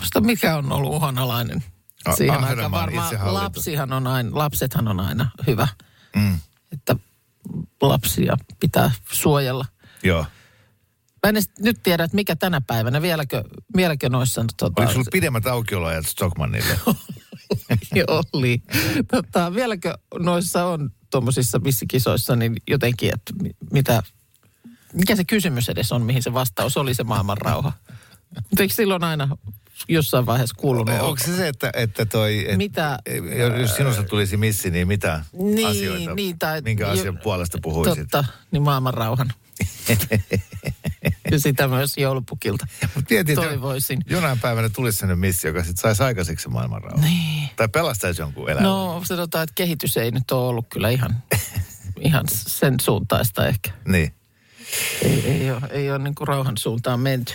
musta 0.00 0.20
mikä 0.20 0.56
on 0.56 0.72
ollut 0.72 0.94
uhanalainen 0.94 1.64
siihen 2.16 2.34
aikaan. 2.34 2.44
Ahvenanmaan 2.52 2.92
Varmaan 2.92 3.34
lapsihan 3.34 3.92
on 3.92 4.06
aina, 4.06 4.30
lapsethan 4.32 4.88
on 4.88 5.00
aina 5.00 5.30
hyvä, 5.46 5.68
Mm. 6.16 6.38
että 6.72 6.96
lapsia 7.82 8.36
pitää 8.60 8.90
suojella. 9.12 9.64
Joo. 10.02 10.26
Mä 11.22 11.28
en 11.28 11.36
edes 11.36 11.50
nyt 11.58 11.80
tiedä, 11.82 12.04
että 12.04 12.14
mikä 12.14 12.36
tänä 12.36 12.60
päivänä, 12.60 13.02
vieläkö, 13.02 13.44
vieläkö 13.76 14.08
noissa... 14.08 14.44
Tota, 14.56 14.80
Oliko 14.82 14.92
sulla 14.92 15.06
pidemmät 15.12 15.46
aukioloajat 15.46 16.06
Stockmannille? 16.06 16.80
oli. 18.32 18.62
Tota, 19.10 19.54
vieläkö 19.54 19.94
noissa 20.18 20.64
on 20.66 20.90
tuommoisissa 21.10 21.58
missikisoissa 21.58 22.36
niin 22.36 22.56
jotenkin, 22.68 23.10
että 23.14 23.32
mi- 23.42 23.56
mitä, 23.72 24.02
mikä 24.92 25.16
se 25.16 25.24
kysymys 25.24 25.68
edes 25.68 25.92
on, 25.92 26.02
mihin 26.02 26.22
se 26.22 26.32
vastaus 26.32 26.76
oli 26.76 26.94
se 26.94 27.04
maailman 27.04 27.38
rauha? 27.38 27.72
Mutta 28.34 28.62
eikö 28.62 28.74
silloin 28.74 29.04
aina 29.04 29.28
jossain 29.88 30.26
vaiheessa 30.26 30.54
kuulunut? 30.58 31.00
Onko 31.00 31.18
se 31.24 31.36
se, 31.36 31.48
että, 31.48 31.70
että 31.74 32.06
toi... 32.06 32.46
Et, 32.48 32.56
Mitä- 32.56 32.98
Jos 33.60 33.76
sinusta 33.76 34.02
tulisi 34.02 34.36
missi, 34.36 34.70
niin 34.70 34.88
mitä 34.88 35.24
niin, 35.32 35.68
asioita, 35.68 36.14
niin, 36.14 36.38
tai, 36.38 36.60
minkä 36.62 36.88
asian 36.88 37.18
puolesta 37.22 37.58
puhuisit? 37.62 37.98
Totta, 37.98 38.24
niin 38.50 38.62
maailman 38.62 38.94
rauhan. 38.94 39.32
ja 41.30 41.40
sitä 41.40 41.68
myös 41.68 41.96
joulupukilta. 41.98 42.66
Mut 42.94 43.04
mietin, 43.10 43.38
että 43.38 43.48
Toivoisin. 43.48 44.00
Jonain 44.10 44.40
päivänä 44.40 44.68
tulisi 44.68 44.98
sellainen 44.98 45.18
missi, 45.18 45.46
joka 45.46 45.64
sitten 45.64 45.82
saisi 45.82 46.02
aikaiseksi 46.02 46.42
sen 46.42 46.52
maailman 46.52 46.82
rauhan. 46.82 47.04
Niin. 47.04 47.50
Tai 47.56 47.68
pelastaisi 47.68 48.22
jonkun 48.22 48.50
elämän. 48.50 48.64
No 48.70 49.02
sanotaan, 49.04 49.42
että 49.44 49.52
kehitys 49.54 49.96
ei 49.96 50.10
nyt 50.10 50.30
ole 50.30 50.48
ollut 50.48 50.66
kyllä 50.70 50.88
ihan, 50.90 51.22
ihan 52.00 52.24
sen 52.30 52.74
suuntaista 52.80 53.46
ehkä. 53.46 53.70
Niin. 53.84 54.14
Ei, 55.02 55.22
ei 55.30 55.50
ole, 55.50 55.60
ei 55.70 55.90
ole 55.90 55.98
niin 55.98 56.14
kuin 56.14 56.28
rauhan 56.28 56.56
suuntaan 56.56 57.00
menty. 57.00 57.34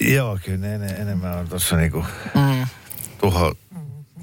Joo, 0.00 0.38
kyllä 0.44 0.58
ne 0.58 0.74
en, 0.74 0.82
enemmän 0.82 1.38
on 1.38 1.48
tuossa 1.48 1.76
niinku 1.76 2.04
Mm. 2.34 2.66
tuho, 3.20 3.54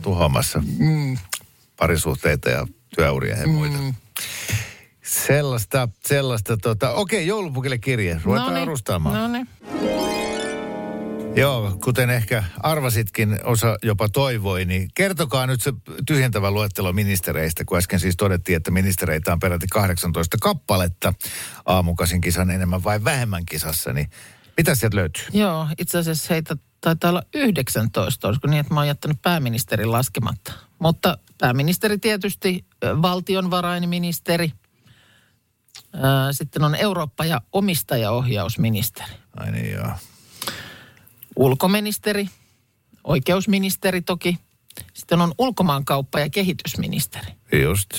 tuhoamassa 0.02 0.64
Mm. 0.78 1.18
parisuhteita 1.78 2.50
ja 2.50 2.68
työuria 2.96 3.38
ja 3.38 3.48
muita. 3.48 3.78
Mm. 3.78 3.94
Sellaista, 5.14 5.90
sellaista 6.06 6.58
tota, 6.58 6.92
okei, 6.92 7.28
joulupukille 7.28 7.78
kirje. 7.78 8.22
Ruvetaan 8.24 8.48
Noniin, 8.48 8.62
arustaamaan. 8.62 9.16
noniin. 9.16 9.48
Joo, 11.36 11.78
kuten 11.84 12.10
ehkä 12.10 12.44
arvasitkin, 12.64 13.40
osa 13.44 13.78
jopa 13.84 14.10
toivoi, 14.10 14.66
niin 14.66 14.90
kertokaa 14.96 15.48
nyt 15.48 15.62
se 15.62 15.74
tyhjentävä 16.08 16.52
luettelo 16.52 16.94
ministereistä, 16.94 17.66
kun 17.66 17.78
äsken 17.78 18.00
siis 18.00 18.18
todettiin, 18.18 18.56
että 18.56 18.72
ministereitä 18.72 19.34
on 19.34 19.40
peräti 19.40 19.68
18 19.68 20.38
kappaletta 20.42 21.14
aamukasin 21.66 22.22
kisan 22.22 22.52
enemmän 22.52 22.84
vai 22.84 23.04
vähemmän 23.04 23.46
kisassa, 23.46 23.94
niin 23.94 24.10
mitä 24.58 24.76
sieltä 24.76 24.98
löytyy? 24.98 25.24
Joo, 25.34 25.68
itse 25.78 25.98
asiassa 25.98 26.34
heitä 26.34 26.58
taitaa 26.82 27.10
olla 27.10 27.24
19, 27.34 28.28
olisiko 28.28 28.48
niin, 28.48 28.60
että 28.60 28.74
mä 28.74 28.80
oon 28.80 28.88
jättänyt 28.88 29.22
pääministerin 29.22 29.92
laskematta. 29.92 30.54
Mutta 30.80 31.18
pääministeri 31.38 31.98
tietysti, 31.98 32.66
valtionvarainministeri, 33.02 34.52
sitten 36.32 36.64
on 36.64 36.76
Eurooppa- 36.76 37.26
ja 37.26 37.42
omistajaohjausministeri. 37.52 39.14
Ai 39.36 39.52
niin 39.52 39.72
joo. 39.72 39.92
ulkoministeri, 41.36 42.30
oikeusministeri 43.04 44.02
toki. 44.02 44.38
Sitten 44.94 45.22
on 45.22 45.34
ulkomaankauppa- 45.38 46.20
ja 46.20 46.30
kehitysministeri. 46.30 47.34
Just. 47.64 47.90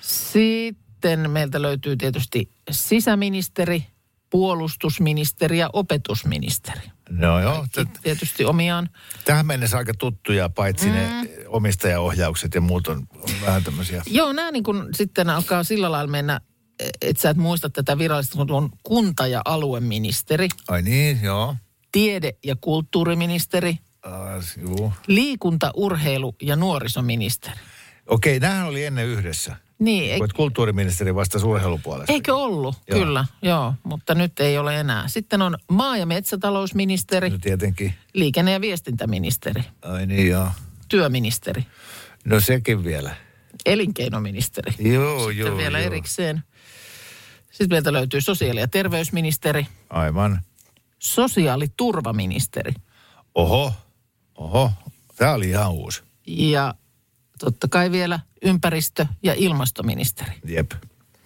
Sitten 0.00 1.30
meiltä 1.30 1.62
löytyy 1.62 1.96
tietysti 1.96 2.50
sisäministeri, 2.70 3.86
puolustusministeri 4.30 5.58
ja 5.58 5.70
opetusministeri. 5.72 6.80
No 7.10 7.40
joo. 7.40 7.66
t- 7.72 8.02
Tietysti 8.02 8.44
omiaan. 8.44 8.88
Tähän 9.24 9.46
mennessä 9.46 9.78
aika 9.78 9.94
tuttuja, 9.94 10.48
paitsi 10.48 10.86
mm. 10.86 10.92
ne 10.92 11.28
omistajaohjaukset 11.48 12.54
ja 12.54 12.60
muut 12.60 12.88
on 12.88 13.06
vähän 13.46 13.64
tämmöisiä. 13.64 14.02
Joo, 14.06 14.32
nämä 14.32 14.50
niin 14.50 14.64
kun 14.64 14.88
sitten 14.96 15.30
alkaa 15.30 15.64
sillä 15.64 15.92
lailla 15.92 16.10
mennä, 16.10 16.40
että 17.02 17.22
sä 17.22 17.30
et 17.30 17.36
muista 17.36 17.70
tätä 17.70 17.98
virallista, 17.98 18.36
kun 18.36 18.50
on 18.50 18.70
kunta- 18.82 19.26
ja 19.26 19.42
alueministeri, 19.44 20.48
Ai 20.68 20.82
niin, 20.82 21.20
joo. 21.22 21.56
tiede- 21.92 22.32
ja 22.44 22.56
kulttuuriministeri, 22.60 23.78
Uh, 24.06 24.62
juu. 24.68 24.92
liikunta-, 25.06 25.70
urheilu- 25.76 26.36
ja 26.42 26.56
nuorisoministeri. 26.56 27.56
Okei, 28.06 28.40
nämähän 28.40 28.66
oli 28.66 28.84
ennen 28.84 29.06
yhdessä. 29.06 29.56
Niin, 29.78 30.24
et 30.24 30.32
kulttuuriministeri 30.32 31.14
vastasi 31.14 31.46
urheilupuolesta. 31.46 32.12
Eikö 32.12 32.34
ollut? 32.36 32.76
Joo. 32.88 32.98
Kyllä, 32.98 33.24
joo, 33.42 33.74
mutta 33.82 34.14
nyt 34.14 34.40
ei 34.40 34.58
ole 34.58 34.80
enää. 34.80 35.08
Sitten 35.08 35.42
on 35.42 35.58
maa- 35.70 35.96
ja 35.96 36.06
metsätalousministeri, 36.06 37.30
No 37.30 37.38
tietenkin. 37.40 37.94
liikenne- 38.14 38.52
ja 38.52 38.60
viestintäministeri, 38.60 39.62
Ai 39.82 40.06
niin, 40.06 40.28
joo. 40.28 40.48
työministeri, 40.88 41.66
No 42.24 42.40
sekin 42.40 42.84
vielä. 42.84 43.16
Elinkeinoministeri. 43.66 44.92
Joo, 44.92 45.18
Sitten 45.28 45.46
joo, 45.46 45.56
vielä 45.56 45.78
joo. 45.78 45.86
erikseen. 45.86 46.42
Sitten 47.50 47.68
meiltä 47.76 47.92
löytyy 47.92 48.20
sosiaali- 48.20 48.60
ja 48.60 48.68
terveysministeri, 48.68 49.66
Aivan. 49.90 50.40
sosiaaliturvaministeri 50.98 52.72
Oho, 53.34 53.72
oho. 54.34 54.72
Tämä 55.16 55.32
oli 55.32 55.48
ihan 55.48 55.70
uusi. 55.72 56.02
ja 56.26 56.74
totta 57.38 57.68
kai 57.68 57.90
vielä 57.90 58.20
ympäristö- 58.42 59.06
ja 59.22 59.34
ilmastoministeri. 59.36 60.32
Jep. 60.44 60.70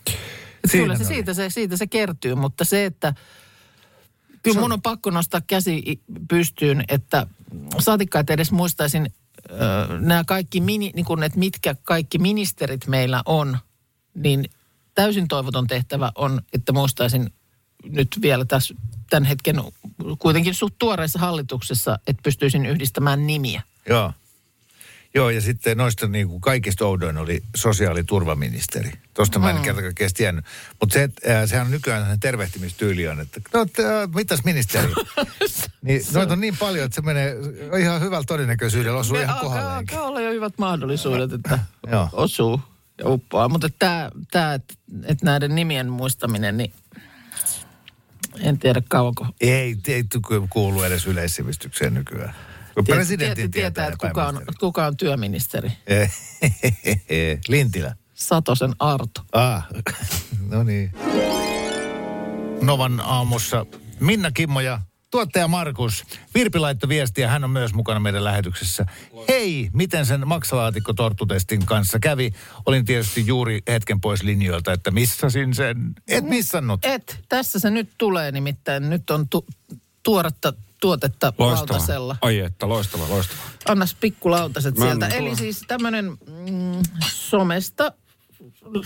Siinä 0.07 0.85
kyllä 0.85 0.97
se 0.97 1.03
oli. 1.05 1.15
siitä, 1.15 1.35
se 1.35 1.51
siitä 1.51 1.77
se 1.77 1.87
kertyy, 1.87 2.35
mutta 2.35 2.65
se, 2.65 2.85
että 2.85 3.15
kyllä 4.43 4.61
mun 4.61 4.73
on 4.73 4.83
pakko 4.83 5.11
nostaa 5.11 5.41
käsi 5.47 6.01
pystyyn, 6.29 6.85
että 6.89 7.27
saatikka, 7.79 8.21
että 8.21 8.33
edes 8.33 8.53
muistaisin 8.53 9.13
nämä 10.01 10.25
kaikki, 10.27 10.61
mini, 10.61 10.91
niin 10.95 11.05
kun, 11.05 11.23
että 11.23 11.39
mitkä 11.39 11.75
kaikki 11.83 12.19
ministerit 12.19 12.87
meillä 12.87 13.23
on, 13.27 13.59
niin 14.15 14.45
täysin 14.95 15.29
toivoton 15.29 15.67
tehtävä 15.67 16.13
on, 16.15 16.41
että 16.53 16.73
muistaisin 16.73 17.31
nyt 17.85 18.09
vielä 18.23 18.45
tässä 18.45 18.75
tämän 19.11 19.25
hetken 19.25 19.63
kuitenkin 20.19 20.55
suht 20.55 20.75
tuoreessa 20.79 21.19
hallituksessa, 21.19 21.99
että 22.07 22.23
pystyisin 22.23 22.67
yhdistämään 22.67 23.27
nimiä. 23.27 23.63
Joo. 23.89 24.13
Joo, 25.15 25.31
ja 25.31 25.41
sitten 25.41 25.77
noista 25.77 26.07
niin 26.09 26.29
kuin 26.29 26.41
kaikista 26.41 26.87
oudoin 26.87 27.17
oli 27.17 27.43
sosiaaliturvaministeri. 27.57 28.93
Tuosta 29.15 29.39
mä 29.39 29.51
en 29.51 29.63
kerta 29.63 29.83
edes 30.01 30.15
tiennyt. 30.15 30.45
Mutta 30.81 30.93
se, 30.93 31.03
äh, 31.03 31.49
sehän 31.49 31.67
on 31.67 31.71
nykyään 31.71 32.01
sellainen 32.01 32.21
tervehtimistyyli 32.21 33.09
on, 33.09 33.21
että 33.21 33.41
no, 33.55 33.65
t- 33.65 33.79
äh, 33.79 34.09
mitäs 34.15 34.45
ministeri? 34.45 34.93
niin, 35.83 36.03
noita 36.13 36.33
on 36.33 36.41
niin 36.41 36.57
paljon, 36.57 36.85
että 36.85 36.95
se 36.95 37.01
menee 37.01 37.37
ihan 37.81 38.01
hyvällä 38.01 38.25
todennäköisyydellä 38.27 38.99
osuu 38.99 39.17
ihan 39.17 39.29
alkaa, 39.29 39.51
kohdalleenkin. 39.51 39.97
alkaa 39.97 40.09
olla 40.09 40.21
jo 40.21 40.33
hyvät 40.33 40.59
mahdollisuudet, 40.59 41.33
että 41.33 41.59
osuu 42.13 42.61
ja 42.99 43.09
uppoaa. 43.09 43.49
Mutta 43.49 43.69
tämä, 43.79 44.11
tää, 44.31 44.55
että 44.55 44.75
et 45.05 45.23
näiden 45.23 45.55
nimien 45.55 45.89
muistaminen, 45.89 46.57
niin 46.57 46.73
en 48.41 48.59
tiedä 48.59 48.83
kauanko. 48.89 49.27
Ei, 49.41 49.77
ei 49.89 50.05
kuulu 50.51 50.83
edes 50.83 51.07
yleissivistykseen 51.07 51.95
nykyään. 51.95 52.35
Presidentin 52.87 53.45
tiet- 53.45 53.51
tietää, 53.51 53.87
että 53.87 54.09
kuka 54.09 54.27
on, 54.27 54.43
kuka 54.61 54.87
on 54.87 54.97
työministeri. 54.97 55.73
Lintilä. 57.49 57.97
Satosen 58.15 58.73
Arto. 58.79 59.21
Ah, 59.33 59.67
no 60.51 60.63
niin. 60.63 60.93
Novan 62.63 63.01
aamussa 63.01 63.67
Minna 64.01 64.31
Kimmo 64.31 64.61
ja 64.61 64.81
tuottaja 65.11 65.49
Markus. 65.49 66.05
Virpi 66.35 66.59
laittoi 66.59 66.89
viestiä, 66.89 67.29
hän 67.29 67.45
on 67.45 67.51
myös 67.51 67.75
mukana 67.75 68.01
meidän 68.01 68.25
lähetyksessä. 68.25 68.87
Hei, 69.29 69.71
miten 69.73 70.07
sen 70.07 70.21
maksalaatikko-torttutestin 70.29 71.65
kanssa 71.67 71.99
kävi? 71.99 72.33
Olin 72.67 72.85
tietysti 72.85 73.27
juuri 73.27 73.63
hetken 73.69 74.01
pois 74.01 74.23
linjoilta, 74.23 74.73
että 74.73 74.91
missasin 74.91 75.55
sen. 75.55 75.77
Et 76.09 76.25
missannut. 76.25 76.85
Et, 76.85 77.19
tässä 77.29 77.59
se 77.59 77.71
nyt 77.71 77.91
tulee 77.99 78.33
nimittäin. 78.33 78.91
Nyt 78.91 79.11
on 79.11 79.29
tu- 79.29 79.47
tuoretta 80.03 80.53
tuotetta 80.85 81.27
Loistava. 81.39 81.55
lautasella. 81.73 82.17
Ai 82.21 82.39
että, 82.39 82.69
loistava, 82.69 83.09
loistava. 83.09 83.41
Annas 83.69 83.95
pikkulautaset 84.01 84.79
Mä 84.79 84.85
sieltä. 84.85 85.07
Eli 85.09 85.37
siis 85.37 85.65
tämmöinen 85.69 86.05
mm, 86.07 86.83
somesta 87.15 87.93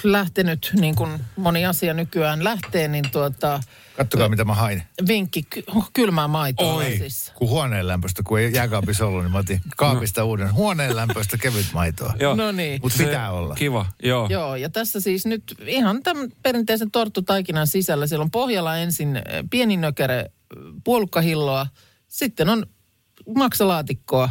lähtenyt, 0.04 0.70
niin 0.80 0.94
kuin 0.94 1.20
moni 1.36 1.66
asia 1.66 1.94
nykyään 1.94 2.44
lähtee, 2.44 2.88
niin 2.88 3.10
tuota, 3.12 3.60
Kattokaa, 3.96 4.28
mitä 4.28 4.44
mä 4.44 4.54
hain. 4.54 4.82
vinkki 5.08 5.42
ky- 5.42 5.62
kylmää 5.92 6.28
maitoa. 6.28 6.74
Oi, 6.74 6.96
Siis. 6.98 7.32
kun 7.34 7.48
huoneen 7.48 7.88
lämpöstä, 7.88 8.22
kun 8.26 8.38
ei 8.40 8.52
jääkaapissa 8.52 9.06
ollut, 9.06 9.22
niin 9.22 9.32
mä 9.32 9.38
otin 9.38 9.60
kaapista 9.76 10.24
uuden 10.24 10.54
huoneen 10.54 10.96
lämpöstä 10.96 11.36
kevyt 11.38 11.66
maitoa. 11.72 12.14
Joo. 12.20 12.34
No 12.36 12.52
niin. 12.52 12.80
Mutta 12.82 12.98
Se- 12.98 13.04
pitää 13.04 13.30
olla. 13.32 13.54
Kiva, 13.54 13.86
joo. 14.02 14.26
Joo, 14.30 14.56
ja 14.56 14.68
tässä 14.70 15.00
siis 15.00 15.26
nyt 15.26 15.42
ihan 15.66 16.02
tämän 16.02 16.28
perinteisen 16.42 16.90
torttutaikinan 16.90 17.66
sisällä, 17.66 18.06
siellä 18.06 18.22
on 18.22 18.30
pohjalla 18.30 18.76
ensin 18.76 19.16
eh, 19.16 19.22
pieni 19.50 19.76
nökere 19.76 20.18
eh, 20.20 20.28
puolukkahilloa, 20.84 21.66
sitten 22.08 22.48
on 22.48 22.66
maksalaatikkoa 23.36 24.30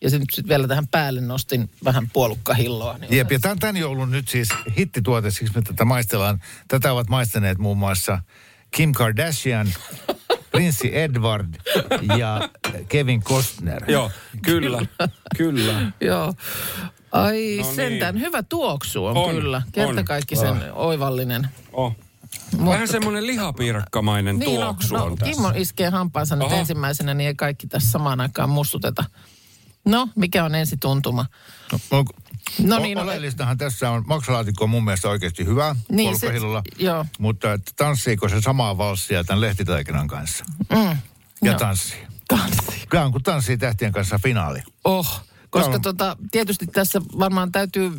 ja 0.00 0.10
sitten 0.10 0.26
sit 0.32 0.48
vielä 0.48 0.68
tähän 0.68 0.88
päälle 0.88 1.20
nostin 1.20 1.70
vähän 1.84 2.10
puolukkahilloa. 2.12 2.98
Niin 2.98 3.16
Jep, 3.16 3.32
ja 3.32 3.38
tämän, 3.38 3.58
tämän 3.58 3.76
joulun 3.76 4.10
nyt 4.10 4.28
siis 4.28 4.48
hittituote, 4.78 5.30
siksi 5.30 5.54
me 5.54 5.62
tätä 5.62 5.84
maistellaan. 5.84 6.40
Tätä 6.68 6.92
ovat 6.92 7.08
maistaneet 7.08 7.58
muun 7.58 7.78
muassa 7.78 8.18
Kim 8.70 8.92
Kardashian, 8.92 9.66
prinssi 10.52 10.98
Edward 10.98 11.54
ja 12.18 12.48
Kevin 12.88 13.22
Costner. 13.22 13.90
Joo, 13.90 14.10
kyllä, 14.42 14.86
kyllä. 15.36 15.92
Joo. 16.00 16.34
Ai 17.12 17.56
No 17.56 17.62
no 17.62 17.66
niin. 17.66 17.76
sentään, 17.76 18.20
hyvä 18.20 18.42
tuoksu 18.42 19.04
on, 19.04 19.16
On, 19.16 19.34
kyllä. 19.34 19.56
on. 19.56 19.72
Kertakaikkisen 19.72 20.72
oivallinen. 20.72 21.48
Oh. 22.60 22.66
Vähän 22.66 22.88
semmoinen 22.88 23.26
lihapiirakkamainen 23.26 24.38
Niin, 24.38 24.60
tuoksu 24.60 24.94
no, 24.94 25.00
no, 25.00 25.06
on 25.06 25.16
tässä. 25.16 25.32
Kimmo 25.34 25.52
iskee 25.56 25.90
hampaansa 25.90 26.36
nyt 26.36 26.46
Oho. 26.46 26.56
ensimmäisenä, 26.56 27.14
niin 27.14 27.28
ei 27.28 27.34
kaikki 27.34 27.66
tässä 27.66 27.90
samaan 27.90 28.20
aikaan 28.20 28.50
mussuteta. 28.50 29.04
No, 29.84 30.08
mikä 30.16 30.44
on 30.44 30.54
ensituntuma? 30.54 31.26
No, 31.72 31.78
no, 31.92 32.04
No 32.58 32.76
o- 32.76 32.78
niin, 32.78 32.96
no- 32.96 33.02
oleellistahan 33.04 33.58
tässä 33.58 33.90
on, 33.90 34.04
maksalaatikko 34.06 34.64
on 34.64 34.70
mun 34.70 34.84
mielestä 34.84 35.08
oikeasti 35.08 35.44
hyvä 35.46 35.76
Niin, 35.90 36.18
se- 36.18 36.32
joo. 36.78 37.06
mutta 37.18 37.52
että 37.52 37.72
tanssiiko 37.76 38.28
se 38.28 38.40
samaa 38.40 38.78
valssia 38.78 39.24
tämän 39.24 39.40
lehtitaikinan 39.40 40.08
kanssa? 40.08 40.44
Mm, 40.70 40.96
Ja 41.42 41.52
no. 41.52 41.58
tanssii. 41.58 42.06
tanssi. 42.28 42.86
Kyllä 42.88 43.04
on, 43.04 43.12
kun 43.12 43.22
tanssii 43.22 43.56
tähtien 43.56 43.92
kanssa 43.92 44.18
finaali. 44.22 44.62
Oh, 44.84 45.22
koska 45.60 45.72
Joo. 45.72 45.80
tota, 45.82 46.16
tietysti 46.30 46.66
tässä 46.66 47.00
varmaan 47.18 47.52
täytyy 47.52 47.92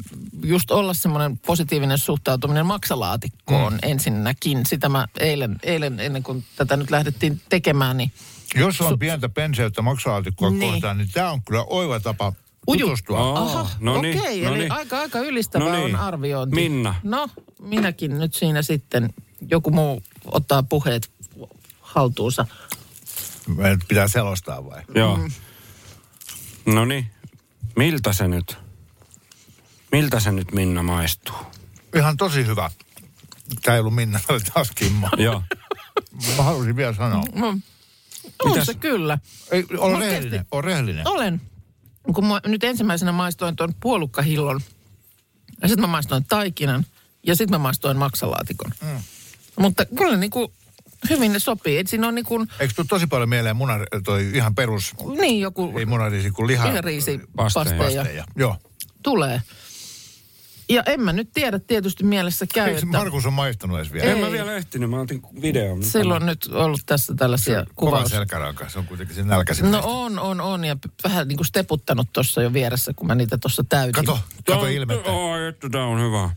just 0.44 0.72
olla 0.72 0.94
semmoinen 0.94 1.38
positiivinen 1.38 1.98
suhtautuminen 1.98 2.66
maksalaatikkoon 2.66 3.74
mm. 3.74 3.80
ensinnäkin. 3.84 4.66
Sitä 4.66 4.90
mä 4.90 5.08
eilen, 5.20 5.56
eilen, 5.64 6.00
ennen 6.00 6.24
kuin 6.24 6.44
tätä 6.56 6.78
nyt 6.78 6.92
lähdettiin 6.92 7.42
tekemään, 7.50 7.98
niin 7.98 8.12
Jos 8.56 8.82
on 8.82 9.00
pientä 9.00 9.30
penseyttä 9.30 9.82
maksalaatikkoa 9.82 10.50
Niin. 10.50 10.72
kohtaan, 10.72 10.98
niin 10.98 11.10
tämä 11.14 11.32
on 11.32 11.42
kyllä 11.42 11.64
oiva 11.64 12.00
tapa 12.00 12.34
Uju. 12.70 12.80
tutustua. 12.80 13.20
Aa, 13.20 13.44
Aha, 13.44 13.70
no 13.80 14.02
niin, 14.02 14.20
okei, 14.20 14.42
no 14.42 14.50
eli 14.50 14.60
niin. 14.60 14.72
aika, 14.72 15.00
aika 15.00 15.20
ylistävä 15.20 15.66
No 15.66 15.72
niin. 15.72 15.96
on 15.96 16.02
arviointi. 16.02 16.56
Minna. 16.56 16.96
No, 17.04 17.30
minäkin 17.62 18.18
nyt 18.20 18.34
siinä 18.34 18.62
sitten, 18.62 19.14
joku 19.52 19.72
muu 19.72 20.04
ottaa 20.26 20.64
puheet 20.64 21.12
haltuunsa. 21.82 22.46
Meidän 23.56 23.80
pitää 23.88 24.08
selostaa 24.08 24.66
vai? 24.66 24.82
Joo. 24.96 25.18
Mm. 25.18 25.32
No 26.74 26.86
niin, 26.86 27.12
miltä 27.78 28.14
se 28.14 28.28
nyt? 28.28 28.58
Miltä 29.92 30.20
se 30.20 30.32
nyt 30.32 30.52
Minna 30.52 30.84
maistuu? 30.84 31.36
Ihan 31.96 32.18
tosi 32.18 32.46
hyvä. 32.46 32.72
Tämä 33.62 33.76
ei 33.76 33.80
ollut 33.80 33.96
Minna, 33.96 34.20
oli 34.30 34.40
taas 34.40 34.72
Kimmo. 34.76 35.10
Joo. 35.18 35.44
Mä 36.38 36.44
halusin 36.44 36.76
vielä 36.76 36.94
sanoa. 36.94 37.24
Mm. 37.36 37.44
On 37.44 37.62
Mitäs? 38.52 38.66
se 38.66 38.74
kyllä. 38.74 39.18
Ei, 39.52 39.66
ole 39.78 40.00
rehellinen, 40.00 40.46
ole 40.52 40.62
rehellinen. 40.62 41.08
Olen. 41.08 41.42
Kun 42.14 42.26
mä 42.26 42.42
nyt 42.46 42.64
ensimmäisenä 42.64 43.12
maistoin 43.12 43.56
tuon 43.56 43.74
puolukkahillon, 43.80 44.62
ja 45.62 45.68
sitten 45.68 45.82
mä 45.82 45.88
maistoin 45.88 46.26
taikinan, 46.26 46.86
ja 47.24 47.36
sitten 47.36 47.52
mä 47.60 47.64
maistoin 47.64 47.98
maksalaatikon. 47.98 48.72
Mm. 48.82 49.02
Mutta 49.60 49.86
kyllä 49.86 50.18
niin 50.18 50.32
kuin 50.32 50.54
hyvin 51.10 51.34
ne 51.34 51.40
sopii. 51.40 51.78
Et 51.78 51.88
siinä 51.88 52.08
on 52.08 52.16
niin 52.16 52.26
kuin, 52.26 52.48
Eikö 52.60 52.74
tule 52.76 52.88
tosi 52.90 53.08
paljon 53.08 53.30
mieleen 53.30 53.56
munar, 53.56 53.82
toi 54.04 54.32
ihan 54.34 54.56
perus, 54.56 54.94
niin 55.22 55.40
joku 55.40 55.74
ei 55.78 55.86
munariisi 55.86 56.32
kuin 56.32 56.48
liha. 56.48 56.68
liha 56.68 56.82
riisi 56.82 57.20
Pasteja. 57.36 57.66
pasteja. 57.66 58.04
pasteja. 58.04 58.26
Joo. 58.36 58.56
Tulee. 59.04 59.42
Ja 60.70 60.84
en 60.86 61.02
mä 61.02 61.14
nyt 61.14 61.30
tiedä, 61.34 61.60
tietysti 61.60 62.04
mielessä 62.04 62.46
käy, 62.54 62.68
Eikö 62.68 62.78
että 62.78 62.98
Markus 62.98 63.26
on 63.26 63.34
maistanut 63.34 63.78
edes 63.78 63.94
vielä? 63.94 64.12
En 64.12 64.18
mä 64.18 64.32
vielä 64.32 64.56
ehtinyt, 64.56 64.90
mä 64.90 65.00
otin 65.00 65.22
videon. 65.42 65.84
silloin 65.84 66.26
nyt 66.26 66.46
ollut 66.52 66.82
tässä 66.86 67.14
tällaisia 67.18 67.66
Kova 67.76 67.92
kuvaus... 67.92 68.10
selkäranka, 68.10 68.70
se 68.70 68.80
on 68.80 68.86
kuitenkin 68.86 69.16
se 69.16 69.24
nälkäisin. 69.24 69.72
No 69.72 69.82
on, 69.84 70.20
on, 70.20 70.42
on 70.42 70.66
ja 70.66 70.78
vähän 71.04 71.28
niin 71.28 71.38
kuin 71.38 71.48
steputtanut 71.48 72.08
tuossa 72.14 72.42
jo 72.42 72.54
vieressä, 72.54 72.94
kun 72.96 73.08
mä 73.08 73.16
niitä 73.16 73.38
tuossa 73.38 73.64
täytin. 73.70 73.94
Kato, 73.94 74.20
kato 74.46 74.66
ilmettä. 74.68 75.10
Oi, 75.12 75.48
että 75.48 75.70
tää 75.70 75.86
on 75.86 76.00
hyvä. 76.02 76.30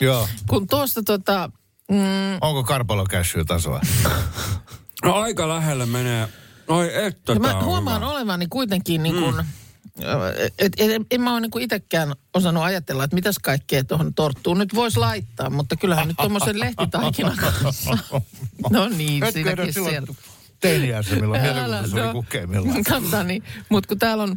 Joo. 0.00 0.28
Kun 0.46 0.66
tuossa 0.66 1.02
tota, 1.02 1.50
mm, 1.90 2.38
Onko 2.40 2.64
Karpalo 2.64 3.04
cashew 3.04 3.44
tasoa? 3.46 3.80
No 5.04 5.14
aika 5.14 5.48
lähelle 5.48 5.86
menee. 5.86 6.28
Oi, 6.68 7.04
että 7.06 7.32
ja 7.32 7.40
tää 7.40 7.52
mä 7.52 7.62
huomaan 7.62 8.00
hyvä. 8.02 8.10
olevani 8.10 8.46
kuitenkin 8.46 9.02
niin 9.02 9.14
kuin, 9.14 9.34
et, 10.36 10.54
et, 10.58 10.72
en, 10.78 11.06
en 11.10 11.20
mä 11.20 11.32
ole 11.32 11.40
niin 11.40 11.60
itsekään 11.60 12.14
osannut 12.34 12.62
ajatella, 12.62 13.04
että 13.04 13.14
mitäs 13.14 13.38
kaikkea 13.42 13.84
tuohon 13.84 14.14
torttuun 14.14 14.58
nyt 14.58 14.74
voisi 14.74 14.98
laittaa, 14.98 15.50
mutta 15.50 15.76
kyllähän 15.76 16.08
nyt 16.08 16.16
tuommoisen 16.16 16.60
lehtitaikinan 16.64 17.36
kanssa. 17.36 17.98
No 18.70 18.88
niin, 18.88 19.24
Etkö 19.24 19.32
siinäkin 19.32 19.72
siellä. 19.72 20.14
teiniässä, 20.60 21.14
milloin 21.16 21.40
helmikuussa 21.40 21.96
oli 21.96 22.06
no. 22.06 22.12
kukkeimmillaan? 22.12 22.84
Tota 22.84 23.24
niin, 23.24 23.42
mutta 23.68 23.88
kun 23.88 23.98
täällä 23.98 24.22
on, 24.24 24.36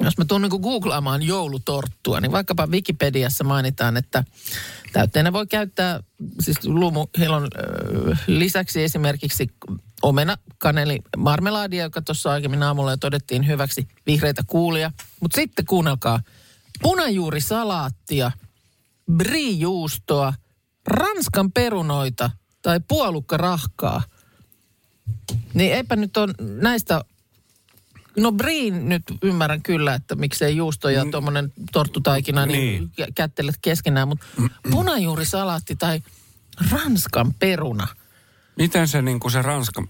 jos 0.00 0.18
mä 0.18 0.24
tuun 0.24 0.42
niin 0.42 0.60
googlaamaan 0.60 1.22
joulutorttua, 1.22 2.20
niin 2.20 2.32
vaikkapa 2.32 2.66
Wikipediassa 2.66 3.44
mainitaan, 3.44 3.96
että 3.96 4.24
täytteenä 4.92 5.32
voi 5.32 5.46
käyttää 5.46 6.00
siis 6.40 6.64
lumuhilon 6.64 7.48
lisäksi 8.26 8.82
esimerkiksi 8.82 9.50
omena, 10.02 10.36
kaneli, 10.58 10.98
marmelaadia, 11.16 11.82
joka 11.82 12.02
tuossa 12.02 12.32
aiemmin 12.32 12.62
aamulla 12.62 12.90
jo 12.90 12.96
todettiin 12.96 13.46
hyväksi, 13.46 13.88
vihreitä 14.06 14.42
kuulia. 14.46 14.92
Mutta 15.20 15.36
sitten 15.36 15.66
kuunnelkaa, 15.66 16.20
punajuurisalaattia, 16.82 18.32
brie-juustoa, 19.12 20.32
ranskan 20.86 21.52
perunoita 21.52 22.30
tai 22.62 22.80
puolukkarahkaa. 22.88 24.02
Niin 25.54 25.72
eipä 25.72 25.96
nyt 25.96 26.16
on 26.16 26.34
näistä 26.38 27.04
No 28.18 28.32
Briin 28.32 28.88
nyt 28.88 29.02
ymmärrän 29.22 29.62
kyllä, 29.62 29.94
että 29.94 30.14
miksei 30.14 30.56
juusto 30.56 30.88
ja 30.88 31.06
tuommoinen 31.10 31.52
torttutaikina 31.72 32.46
niin, 32.46 32.58
Niin. 32.58 32.90
niin. 32.98 33.14
kättelet 33.14 33.54
keskenään, 33.62 34.08
mutta 34.08 34.26
punajuurisalaatti 34.70 35.76
tai 35.76 36.00
ranskan 36.70 37.34
peruna, 37.34 37.86
Miten 38.56 38.88
se 38.88 39.02
niinku 39.02 39.30
se 39.30 39.42
ranska... 39.42 39.82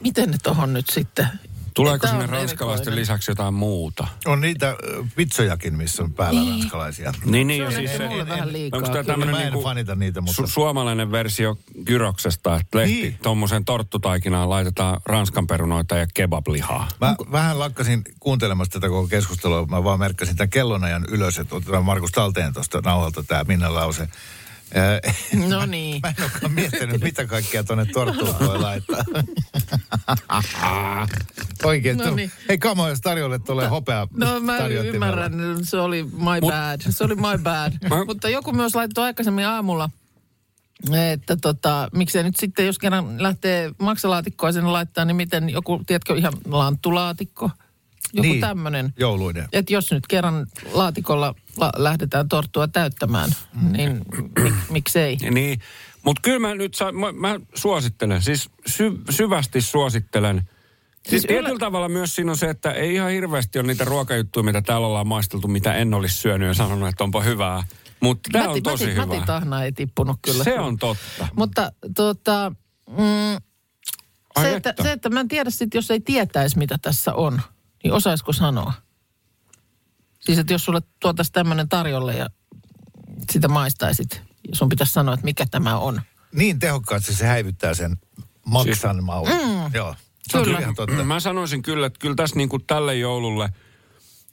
miten 0.00 0.30
ne 0.30 0.38
tohon 0.42 0.72
nyt 0.72 0.86
sitten? 0.92 1.26
Tuleeko 1.76 2.06
sinne 2.06 2.26
ranskalaisten 2.26 2.96
lisäksi 2.96 3.30
jotain 3.30 3.54
muuta? 3.54 4.06
On 4.26 4.40
niitä 4.40 4.76
pizzojakin, 5.16 5.74
missä 5.74 6.02
on 6.02 6.12
päällä 6.12 6.50
ranskalaisia. 6.50 7.12
Niin, 7.24 7.46
niin. 7.46 7.70
Se 7.70 7.76
siis 7.76 7.96
se, 7.96 8.08
mulle 8.08 8.28
vähän 8.28 8.52
liikaa. 8.52 8.78
onko 8.78 8.90
tämä 8.90 9.04
tämmöinen 9.04 9.34
niinku 9.36 9.62
fanita 9.62 9.94
niitä, 9.94 10.20
mutta... 10.20 10.42
su- 10.42 10.46
suomalainen 10.46 11.12
versio 11.12 11.58
gyroksesta, 11.84 12.56
että 12.56 12.78
lehti 12.78 12.92
Niin. 12.94 13.02
niin. 13.02 13.18
tuommoiseen 13.22 13.64
torttutaikinaan 13.64 14.50
laitetaan 14.50 15.00
ranskan 15.06 15.46
perunoita 15.46 15.96
ja 15.96 16.06
kebablihaa. 16.14 16.88
Mä 17.00 17.14
vähän 17.32 17.58
lakkasin 17.58 18.02
kuuntelemasta 18.20 18.80
tätä 18.80 18.88
koko 18.90 19.08
keskustelua. 19.08 19.66
Mä 19.66 19.84
vaan 19.84 19.98
merkkasin 19.98 20.36
tämän 20.36 20.50
kellonajan 20.50 21.04
ylös, 21.10 21.38
että 21.38 21.56
otetaan 21.56 21.84
Markus 21.84 22.10
talteen 22.12 22.52
tuosta 22.52 22.80
nauhalta 22.84 23.22
tämä 23.22 23.44
Minna 23.44 23.74
lause. 23.74 24.08
No 25.48 25.66
niin. 25.66 26.00
Mä 26.02 26.08
en 26.08 26.14
olekaan 26.22 26.52
miettinyt, 26.52 27.00
mitä 27.00 27.26
kaikkea 27.26 27.64
tuonne 27.64 27.86
torttuun 27.86 28.34
voi 28.40 28.58
laittaa. 28.68 29.04
Oikein. 31.64 31.96
No 31.96 32.14
niin. 32.14 32.30
Hei 32.48 32.58
Kamo, 32.58 32.88
jos 32.88 33.00
tarjolle 33.00 33.38
tulee 33.38 33.68
hopea 33.68 34.08
No 34.16 34.40
mä 34.40 34.58
ymmärrän, 34.66 35.32
se 35.62 35.76
oli 35.76 36.02
my 36.02 36.40
bad. 36.40 36.80
Se 36.90 37.04
oli 37.04 37.14
my 37.14 37.42
bad. 37.42 37.72
Mutta 38.06 38.28
joku 38.28 38.52
myös 38.52 38.74
laittoi 38.74 39.04
aikaisemmin 39.04 39.46
aamulla, 39.46 39.90
että 41.12 41.36
tota, 41.36 41.88
miksei 41.92 42.22
nyt 42.22 42.36
sitten, 42.36 42.66
jos 42.66 42.78
kerran 42.78 43.22
lähtee 43.22 43.70
maksalaatikkoa 43.78 44.52
sinne 44.52 44.70
laittaa, 44.70 45.04
niin 45.04 45.16
miten 45.16 45.50
joku, 45.50 45.82
tiedätkö, 45.86 46.14
ihan 46.14 46.32
lanttulaatikko? 46.46 47.50
Joku 48.12 48.28
Niin. 48.28 48.40
tämmöinen. 48.40 48.94
Jouluinen. 48.98 49.48
Että 49.52 49.72
jos 49.72 49.92
nyt 49.92 50.06
kerran 50.06 50.46
laatikolla 50.72 51.34
la- 51.56 51.72
lähdetään 51.76 52.28
torttua 52.28 52.68
täyttämään, 52.68 53.30
Mm. 53.62 53.72
niin 53.72 54.00
mik, 54.42 54.54
miksei? 54.70 55.16
Niin, 55.30 55.60
mutta 56.02 56.22
kyllä 56.22 56.38
mä 56.38 56.54
nyt 56.54 56.74
sa- 56.74 56.92
mä, 56.92 57.12
mä 57.12 57.40
suosittelen, 57.54 58.22
siis 58.22 58.48
sy- 58.66 59.00
syvästi 59.10 59.60
suosittelen. 59.60 60.36
Siis 60.36 61.10
Siis 61.10 61.24
tietyllä 61.24 61.58
tavalla 61.58 61.88
myös 61.88 62.14
siinä 62.14 62.30
on 62.30 62.36
se, 62.36 62.50
että 62.50 62.72
ei 62.72 62.94
ihan 62.94 63.10
hirveästi 63.10 63.58
ole 63.58 63.66
niitä 63.66 63.84
ruokajuttuja, 63.84 64.44
mitä 64.44 64.62
täällä 64.62 64.86
ollaan 64.86 65.06
maisteltu, 65.06 65.48
mitä 65.48 65.74
en 65.74 65.94
olisi 65.94 66.14
syönyt 66.14 66.48
ja 66.48 66.54
sanonut, 66.54 66.88
että 66.88 67.04
onpa 67.04 67.22
hyvää. 67.22 67.62
Mutta 68.00 68.28
tämä 68.32 68.48
on 68.48 68.62
tosi 68.62 68.84
Mati, 68.84 68.94
hyvä. 68.94 69.06
Mati 69.06 69.26
Tahna 69.26 69.64
ei 69.64 69.72
tippunut 69.72 70.16
kyllä. 70.22 70.44
Se 70.44 70.60
on 70.60 70.76
totta. 70.76 71.28
Mutta 71.36 71.72
tota, 71.96 72.52
mm, 72.90 72.96
Ai 74.36 74.44
se, 74.44 74.56
että, 74.56 74.70
että. 74.70 74.82
se, 74.82 74.92
että 74.92 75.08
mä 75.08 75.20
en 75.20 75.28
tiedä 75.28 75.50
sit, 75.50 75.74
jos 75.74 75.90
ei 75.90 76.00
tietäisi, 76.00 76.58
mitä 76.58 76.78
tässä 76.82 77.14
on, 77.14 77.40
niin 77.86 77.96
osaisiko 77.96 78.32
sanoa? 78.32 78.72
Siis, 80.20 80.38
että 80.38 80.52
jos 80.52 80.64
sulle 80.64 80.80
tuotaisiin 81.00 81.32
tämmöinen 81.32 81.68
tarjolle 81.68 82.14
ja 82.14 82.30
sitä 83.32 83.48
maistaisit, 83.48 84.22
ja 84.48 84.56
sun 84.56 84.68
pitäisi 84.68 84.92
sanoa, 84.92 85.14
että 85.14 85.24
mikä 85.24 85.46
tämä 85.50 85.78
on. 85.78 86.02
Niin 86.32 86.58
tehokkaasti 86.58 87.14
se 87.14 87.26
häivyttää 87.26 87.74
sen 87.74 87.96
maksan 88.46 89.04
maun. 89.04 89.28
Joo. 89.74 89.94
Se 90.30 90.38
on 90.38 90.44
Kyllä. 90.44 90.44
kyllä 90.44 90.58
ihan 90.58 90.74
totta. 90.74 91.04
Mä 91.04 91.20
sanoisin 91.20 91.62
kyllä, 91.62 91.86
että 91.86 91.98
kyllä 91.98 92.14
tässä 92.14 92.36
niin 92.36 92.48
kuin 92.48 92.64
tälle 92.66 92.94
joululle 92.94 93.52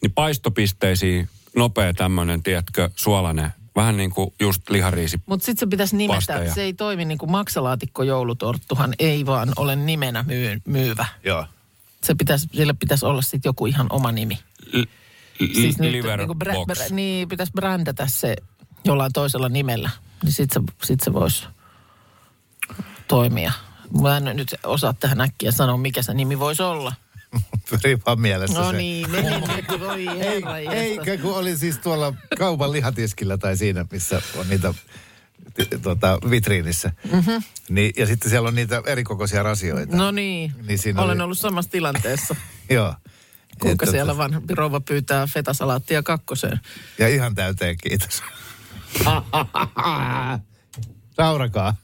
niin 0.02 0.12
paistopisteisiin 0.12 1.30
nopea 1.56 1.94
tämmöinen, 1.94 2.44
tiedätkö, 2.44 2.90
suolainen, 2.96 3.54
vähän 3.76 3.98
niin 3.98 4.12
kuin 4.12 4.34
just 4.40 4.70
lihariisi. 4.70 5.22
Mutta 5.26 5.46
sitten 5.46 5.60
se 5.60 5.70
pitäisi 5.70 5.96
nimetä, 5.96 6.18
Pasteja. 6.18 6.54
se 6.54 6.62
ei 6.62 6.74
toimi 6.74 7.06
niin 7.06 7.18
kuin 7.18 7.32
maksalaatikko 7.32 8.04
joulutorttuhan, 8.04 8.94
ei 9.00 9.26
vaan 9.26 9.50
ole 9.56 9.76
nimenä 9.76 10.24
myy, 10.28 10.62
myyvä. 10.68 11.06
Joo. 11.24 11.46
Se 12.04 12.16
pitäisi, 12.16 12.48
sille 12.54 12.74
pitäisi 12.74 13.06
olla 13.06 13.22
sitten 13.22 13.50
joku 13.50 13.66
ihan 13.66 13.88
oma 13.90 14.12
nimi. 14.12 14.40
L- 14.74 14.84
Siis 15.54 15.80
nyt 15.80 15.92
liver 15.92 16.18
niinku 16.20 16.36
brä, 16.36 16.54
box. 16.54 16.66
brä, 16.66 16.86
niin, 16.90 17.30
pitäisi 17.30 17.52
brändätä 17.52 18.08
se 18.08 18.36
jollain 18.86 19.14
toisella 19.14 19.50
nimellä. 19.50 19.90
Niin 20.24 20.32
sitten 20.32 20.64
se, 20.68 20.74
sit 20.88 21.00
se 21.00 21.14
voisi 21.14 21.46
toimia. 23.08 23.52
Mä 24.02 24.18
en 24.18 24.24
nyt 24.24 24.56
osaa 24.64 24.94
tähän 24.94 25.22
äkkiä 25.22 25.52
sanoa, 25.52 25.78
mikä 25.78 26.02
se 26.02 26.14
nimi 26.14 26.40
voisi 26.40 26.64
olla. 26.64 26.94
Pyörii 27.70 27.98
vaan 28.06 28.20
mielessä 28.22 28.60
No 28.60 28.72
se. 28.72 28.78
niin, 28.78 29.12
meni 29.12 29.30
nyt, 29.30 29.80
voi 29.80 30.06
herra 30.06 30.58
Ei, 30.58 30.68
eikä 30.68 31.18
kun 31.18 31.36
oli 31.36 31.58
siis 31.58 31.78
tuolla 31.78 32.14
kaupan 32.38 32.72
lihatiskillä 32.72 33.38
tai 33.38 33.58
siinä, 33.58 33.86
missä 33.92 34.22
on 34.38 34.50
niitä 34.50 34.74
tota, 35.82 36.20
vitriinissä. 36.30 36.92
Mm-hmm. 37.12 37.44
Niin, 37.70 37.94
ja 37.98 38.06
sitten 38.08 38.30
siellä 38.30 38.48
on 38.48 38.56
niitä 38.56 38.82
erikokoisia 38.86 39.44
rasioita. 39.44 39.96
No 39.96 40.12
niin, 40.12 40.54
Niin 40.68 40.80
siinä 40.80 41.02
olen 41.02 41.18
oli- 41.18 41.24
ollut 41.24 41.40
samassa 41.40 41.72
tilanteessa. 41.72 42.36
Joo. 42.70 42.96
Kuinka 43.62 43.86
Et 43.86 43.92
siellä 43.92 44.14
tota- 44.14 44.18
vanhempi 44.18 44.56
rouva 44.56 44.80
pyytää 44.80 45.28
fetasalaattia 45.28 46.04
kakkoseen. 46.04 46.60
Ja 47.00 47.08
ihan 47.08 47.36
täyteen, 47.36 47.76
kiitos. 47.84 48.24
Naurakaa. 51.18 51.76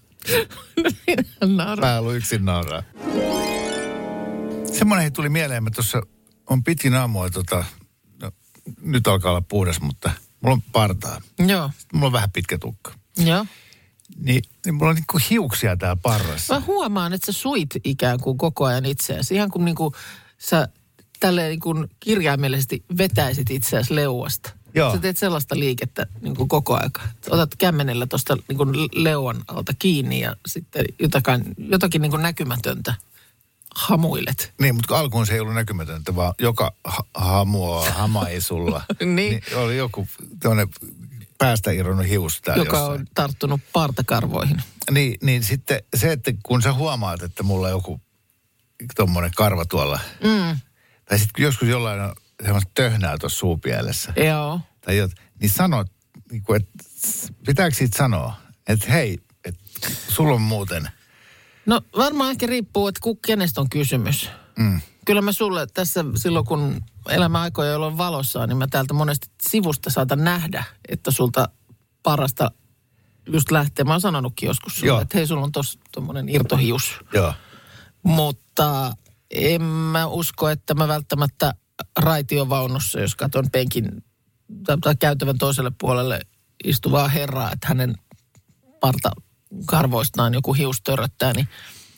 Naura. 1.56 1.86
Mä 1.86 2.00
ollut 2.00 2.16
yksin 2.16 2.46
nauraa. 2.46 2.84
Semmoinen 4.74 5.14
tuli 5.14 5.30
mieleen, 5.30 5.68
että 5.68 5.76
tuossa 5.76 6.02
on 6.50 6.64
pitkin 6.64 6.96
aamua, 6.96 7.30
tota, 7.30 7.64
no, 8.22 8.32
nyt 8.82 9.08
alkaa 9.08 9.32
olla 9.32 9.42
puhdas, 9.42 9.82
mutta 9.82 10.12
mulla 10.42 10.54
on 10.56 10.62
partaa. 10.62 11.22
Joo, 11.48 11.72
Mulla 11.94 12.06
on 12.06 12.12
vähän 12.14 12.32
pitkä 12.32 12.58
tukka. 12.58 12.92
Joo. 13.28 13.46
Niin, 14.18 14.42
niin 14.66 14.76
mulla 14.76 14.90
on 14.90 14.96
niinku 14.96 15.20
hiuksia 15.30 15.78
täällä 15.78 16.02
parrassa. 16.02 16.54
Mä 16.54 16.66
huomaan, 16.68 17.14
että 17.14 17.32
sä 17.32 17.40
suit 17.40 17.70
ikään 17.84 18.20
kuin 18.20 18.38
koko 18.38 18.66
ajan 18.66 18.86
itseäsi. 18.86 19.36
Ihan 19.36 19.52
kuin, 19.52 19.66
niin 19.66 19.76
kuin 19.76 19.94
sä 20.38 20.68
tälleen 21.20 21.50
niin 21.50 21.60
kuin 21.60 21.90
kirjaimellisesti 22.00 22.84
vetäisit 22.98 23.52
itseäsi 23.52 23.96
leuasta. 23.96 24.54
Joo. 24.76 24.92
Sä 24.92 24.98
teet 24.98 25.18
sellaista 25.18 25.60
liikettä 25.60 26.08
niin 26.22 26.36
kuin 26.36 26.50
koko 26.50 26.80
aika. 26.84 27.02
Otat 27.30 27.56
kämmenellä 27.56 28.08
tuosta 28.08 28.38
niin 28.48 28.90
leuan 28.94 29.44
alta 29.48 29.74
kiinni 29.80 30.20
ja 30.20 30.36
sitten 30.48 30.86
jotakin, 31.00 31.56
jotakin 31.58 32.02
niin 32.02 32.12
kuin 32.12 32.24
näkymätöntä 32.24 32.94
hamuilet. 33.76 34.54
Niin, 34.62 34.76
mutta 34.76 35.00
alkuun 35.00 35.26
se 35.26 35.34
ei 35.34 35.40
ollut 35.40 35.54
näkymätöntä, 35.54 36.16
vaan 36.16 36.34
joka 36.40 36.74
ha- 36.84 37.06
hamua 37.14 37.90
hamaisulla. 37.90 38.84
Niin. 39.16 39.42
Oli 39.56 39.78
joku 39.78 40.08
tuonne 40.42 40.68
päästä 41.40 41.72
irronnut 41.72 42.10
hius 42.10 42.42
täällä 42.42 42.64
joka 42.64 42.78
jossain. 42.78 43.00
on 43.00 43.08
tarttunut 43.14 43.62
partakarvoihin. 43.74 44.62
Niin, 44.92 45.18
niin 45.24 45.44
sitten 45.44 45.84
se, 45.96 46.12
että 46.12 46.32
kun 46.44 46.62
sä 46.62 46.74
huomaat, 46.74 47.24
että 47.24 47.44
mulla 47.44 47.68
on 47.68 47.74
joku 47.74 48.02
tommonen 48.96 49.32
karva 49.36 49.66
tuolla. 49.66 50.00
Mm. 50.24 50.60
Tai 51.06 51.20
sitten 51.20 51.44
joskus 51.44 51.68
jollain 51.68 52.02
on 52.02 52.16
semmoista 52.44 52.72
töhnää 52.74 53.18
tuossa 53.18 53.40
suupielessä. 53.40 54.14
Joo. 54.18 54.60
Tai 54.82 54.98
jot, 54.98 55.12
niin 55.42 55.50
sano, 55.50 55.86
niin 56.32 56.44
kuin, 56.44 56.62
että 56.62 56.74
pitääkö 57.46 57.76
siitä 57.76 57.98
sanoa, 57.98 58.34
että 58.68 58.92
hei, 58.92 59.20
että 59.46 59.90
sulla 60.08 60.34
on 60.34 60.42
muuten. 60.42 60.90
No 61.66 61.82
varmaan 61.98 62.32
ehkä 62.32 62.46
riippuu, 62.46 62.88
että 62.88 63.02
kenestä 63.28 63.62
on 63.62 63.70
kysymys. 63.70 64.30
Mm. 64.60 64.82
Kyllä 65.06 65.22
mä 65.22 65.32
sulle 65.32 65.68
tässä 65.74 66.06
silloin, 66.16 66.46
kun 66.46 66.82
elämä 67.10 67.42
aikoja, 67.42 67.72
jolloin 67.72 67.98
valossa 67.98 68.42
on, 68.42 68.50
niin 68.50 68.58
mä 68.58 68.68
täältä 68.68 68.94
monesti 68.94 69.28
sivusta 69.42 69.90
saatan 69.90 70.24
nähdä, 70.24 70.64
että 70.88 71.12
sulta 71.12 71.50
parasta 72.04 72.52
just 73.34 73.52
lähteä. 73.52 73.86
Mä 73.86 73.94
oon 73.94 74.02
sanonutkin 74.02 74.48
joskus 74.48 74.76
sulle, 74.76 74.88
Joo. 74.88 75.02
että 75.02 75.18
hei, 75.18 75.28
sulla 75.28 75.44
on 75.44 75.52
tossa 75.52 75.80
tommonen 75.92 76.30
irtohius. 76.30 77.00
Joo. 77.14 77.34
Mutta 78.04 78.94
en 79.32 79.62
mä 79.62 80.08
usko, 80.08 80.50
että 80.50 80.74
mä 80.74 80.88
välttämättä 80.88 81.54
raitiovaunussa, 82.00 83.00
jos 83.00 83.16
katson 83.16 83.52
penkin 83.52 84.04
tai, 84.66 84.78
tai 84.78 84.96
käytävän 84.96 85.38
toiselle 85.38 85.72
puolelle 85.80 86.20
istuvaa 86.64 87.08
herraa, 87.08 87.52
että 87.52 87.68
hänen 87.68 87.96
parta 88.80 89.12
karvoistaan 89.66 90.34
joku 90.34 90.54
hius 90.54 90.82
törröttää, 90.82 91.34
niin 91.34 91.48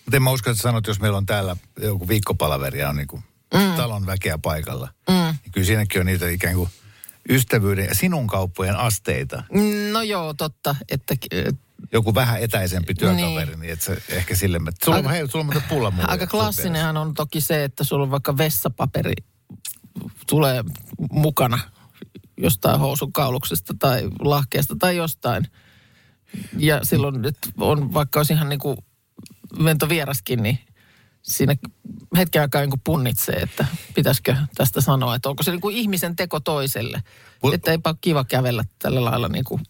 Mutta 0.06 0.18
en 0.18 0.24
mä 0.24 0.32
usko, 0.32 0.50
että 0.50 0.64
sanot, 0.64 0.88
jos 0.88 1.00
meillä 1.00 1.18
on 1.18 1.26
täällä 1.26 1.56
joku 1.82 2.08
viikkopalaveri 2.08 2.80
ja 2.80 2.90
on 2.90 2.96
niin 2.96 3.08
kuin 3.08 3.24
mm. 3.54 3.74
talon 3.76 4.06
väkeä 4.06 4.38
paikalla. 4.38 4.90
Mm. 5.10 5.38
Kyllä 5.52 5.68
siinäkin 5.68 6.00
on 6.00 6.06
niitä 6.06 6.30
ikään 6.30 6.56
kuin 6.56 6.70
ystävyyden 7.30 7.86
ja 7.86 7.96
sinun 7.96 8.28
kauppojen 8.28 8.76
asteita. 8.76 9.44
no 9.92 10.02
joo, 10.02 10.34
totta, 10.34 10.76
että 10.90 11.16
et, 11.32 11.56
Joku 11.92 12.16
vähän 12.16 12.42
etäisempi 12.42 12.94
työkaveri, 12.94 13.46
niin, 13.46 13.60
niin 13.60 13.74
että 13.74 13.86
se 13.86 13.98
ehkä 14.10 14.36
sille... 14.36 14.60
Sulla, 14.86 14.98
Aika- 14.98 15.10
hei, 15.10 15.28
sulla 15.28 15.46
on 15.56 15.64
pulla 15.70 15.92
mulle. 15.92 16.08
aika 16.08 16.28
klassinenhan 16.28 16.98
on 16.98 17.14
toki 17.14 17.42
se, 17.42 17.64
että 17.64 17.84
sulla 17.84 18.04
on 18.04 18.12
vaikka 18.12 18.38
vessapaperi 18.38 19.14
tulee 20.28 20.64
mukana 21.12 21.60
jostain 22.38 22.80
housun 22.80 23.14
kauluksesta 23.14 23.74
tai 23.80 24.10
lahkeesta 24.20 24.76
tai 24.80 24.96
jostain. 24.96 25.48
Ja 26.58 26.80
silloin 26.84 27.26
että 27.26 27.50
on, 27.58 27.94
vaikka 27.94 28.20
olisi 28.20 28.34
ihan 28.34 28.50
niin 28.50 28.60
kuin 28.60 28.78
ventovieraskin, 29.64 30.44
niin 30.44 30.60
siinä 31.22 31.56
hetken 32.18 32.42
aikaa 32.42 32.62
niin 32.62 32.70
kuin 32.70 32.82
punnitsee, 32.84 33.36
että 33.36 33.66
pitäisikö 33.96 34.36
tästä 34.56 34.82
sanoa, 34.82 35.16
että 35.16 35.30
onko 35.30 35.44
se 35.44 35.52
niin 35.52 35.62
kuin 35.62 35.76
ihmisen 35.78 36.16
teko 36.16 36.40
toiselle. 36.40 37.04
Mut- 37.46 37.54
Että 37.54 37.72
eipä 37.72 37.90
ole 37.90 37.98
kiva 38.02 38.24
kävellä 38.24 38.64
tällä 38.80 39.06
lailla 39.06 39.28
niin 39.28 39.44
kuin 39.44 39.62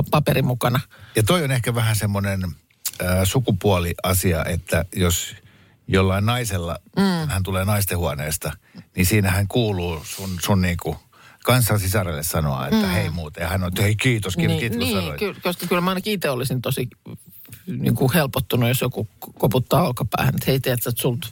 pa- 0.00 0.08
paperi 0.10 0.42
mukana. 0.42 0.80
Ja 1.16 1.22
toi 1.22 1.44
on 1.44 1.50
ehkä 1.50 1.74
vähän 1.74 1.96
semmoinen 1.96 2.44
äh, 2.44 3.08
sukupuoliasia, 3.24 4.44
että 4.44 4.84
jos 4.96 5.36
jollain 5.88 6.26
naisella, 6.26 6.78
mm. 6.96 7.28
hän 7.28 7.42
tulee 7.42 7.64
naistenhuoneesta, 7.64 8.52
niin 8.96 9.06
siinähän 9.06 9.48
kuuluu 9.48 10.04
sun, 10.04 10.38
sun 10.44 10.62
niinku 10.62 10.96
kansan 11.44 11.80
sisarelle 11.80 12.22
sanoa, 12.22 12.66
että 12.66 12.86
mm. 12.86 12.92
hei 12.92 13.10
muuten. 13.10 13.42
Ja 13.42 13.48
hän 13.48 13.62
on, 13.62 13.68
että 13.68 13.82
hei 13.82 13.96
kiitos, 13.96 14.36
kiitos, 14.36 14.56
niin, 14.56 14.60
kiitos 14.60 14.78
niin 14.78 14.96
sanoit. 14.96 15.18
ky- 15.18 15.40
koska 15.42 15.66
kyllä 15.66 15.80
mä 15.80 15.90
ainakin 15.90 16.12
itse 16.12 16.30
olisin 16.30 16.62
tosi 16.62 16.88
niin 17.78 17.94
kuin 17.94 18.12
helpottunut, 18.12 18.68
jos 18.68 18.80
joku 18.80 19.08
koputtaa 19.38 19.82
olkapäähän, 19.82 20.34
että 20.34 20.44
hei, 20.46 20.60
tiedätkö, 20.60 20.90
että 20.90 21.02
sulta 21.02 21.28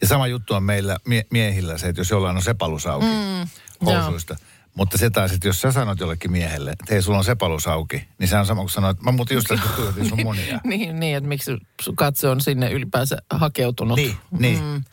Ja 0.00 0.06
sama 0.06 0.26
juttu 0.26 0.54
on 0.54 0.62
meillä 0.62 0.96
mie- 1.04 1.26
miehillä 1.30 1.78
se, 1.78 1.88
että 1.88 2.00
jos 2.00 2.10
jollain 2.10 2.36
on 2.36 2.42
sepalus 2.42 2.86
auki 2.86 3.06
mm, 3.06 3.48
housuista. 3.86 4.36
Mutta 4.74 4.98
se 4.98 5.10
taas, 5.10 5.32
että 5.32 5.48
jos 5.48 5.60
sä 5.60 5.72
sanot 5.72 6.00
jollekin 6.00 6.32
miehelle, 6.32 6.70
että 6.70 6.84
hei, 6.90 7.02
sulla 7.02 7.18
on 7.18 7.24
sepalus 7.24 7.66
auki, 7.66 8.08
niin 8.18 8.28
se 8.28 8.36
on 8.36 8.46
sama 8.46 8.60
kuin 8.60 8.70
sanoa, 8.70 8.90
että 8.90 9.04
mä 9.04 9.12
muuten 9.12 9.34
just 9.34 9.50
äsken 9.52 9.70
tuijotin 9.76 10.08
sun 10.08 10.22
munia. 10.22 10.60
niin, 10.64 11.00
niin, 11.00 11.16
että 11.16 11.28
miksi 11.28 11.56
sun 11.82 11.96
katse 11.96 12.28
on 12.28 12.40
sinne 12.40 12.70
ylipäänsä 12.70 13.16
hakeutunut. 13.30 13.96
Niin, 13.96 14.16
niin. 14.38 14.62
Mm. 14.62 14.84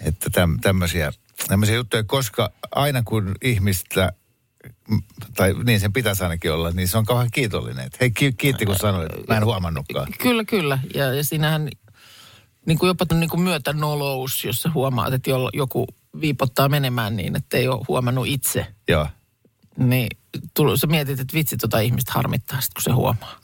Että 0.00 0.30
täm, 0.30 0.60
tämmöisiä, 0.60 1.12
tämmöisiä 1.48 1.74
juttuja, 1.74 2.04
koska 2.04 2.52
aina 2.70 3.02
kun 3.02 3.34
ihmistä, 3.42 4.12
tai 5.36 5.54
niin 5.64 5.80
sen 5.80 5.92
pitäisi 5.92 6.22
ainakin 6.22 6.52
olla, 6.52 6.70
niin 6.70 6.88
se 6.88 6.98
on 6.98 7.04
kauhean 7.04 7.30
kiitollinen. 7.32 7.86
Että 7.86 7.98
hei, 8.00 8.10
ki- 8.10 8.32
kiitti 8.32 8.66
kun 8.66 8.76
sanoit, 8.76 9.28
mä 9.28 9.36
en 9.36 9.44
huomannutkaan. 9.44 10.08
Kyllä, 10.18 10.44
kyllä. 10.44 10.78
Ja, 10.94 11.14
ja 11.14 11.24
siinähän 11.24 11.68
niin 12.66 12.78
kuin 12.78 12.88
jopa 12.88 13.06
niin 13.14 13.30
kuin 13.30 13.40
myötänolous, 13.40 14.44
jos 14.44 14.62
sä 14.62 14.70
huomaat, 14.74 15.12
että 15.12 15.30
jolla- 15.30 15.50
joku 15.52 15.86
viipottaa 16.20 16.68
menemään 16.68 17.16
niin, 17.16 17.36
että 17.36 17.56
ei 17.56 17.68
ole 17.68 17.84
huomannut 17.88 18.26
itse. 18.26 18.66
Joo. 18.88 19.08
Niin 19.76 20.08
tulo, 20.54 20.76
sä 20.76 20.86
mietit, 20.86 21.20
että 21.20 21.34
vitsi 21.34 21.56
tota 21.56 21.80
ihmistä 21.80 22.12
harmittaa 22.12 22.60
sit, 22.60 22.74
kun 22.74 22.82
se 22.82 22.90
huomaa. 22.90 23.40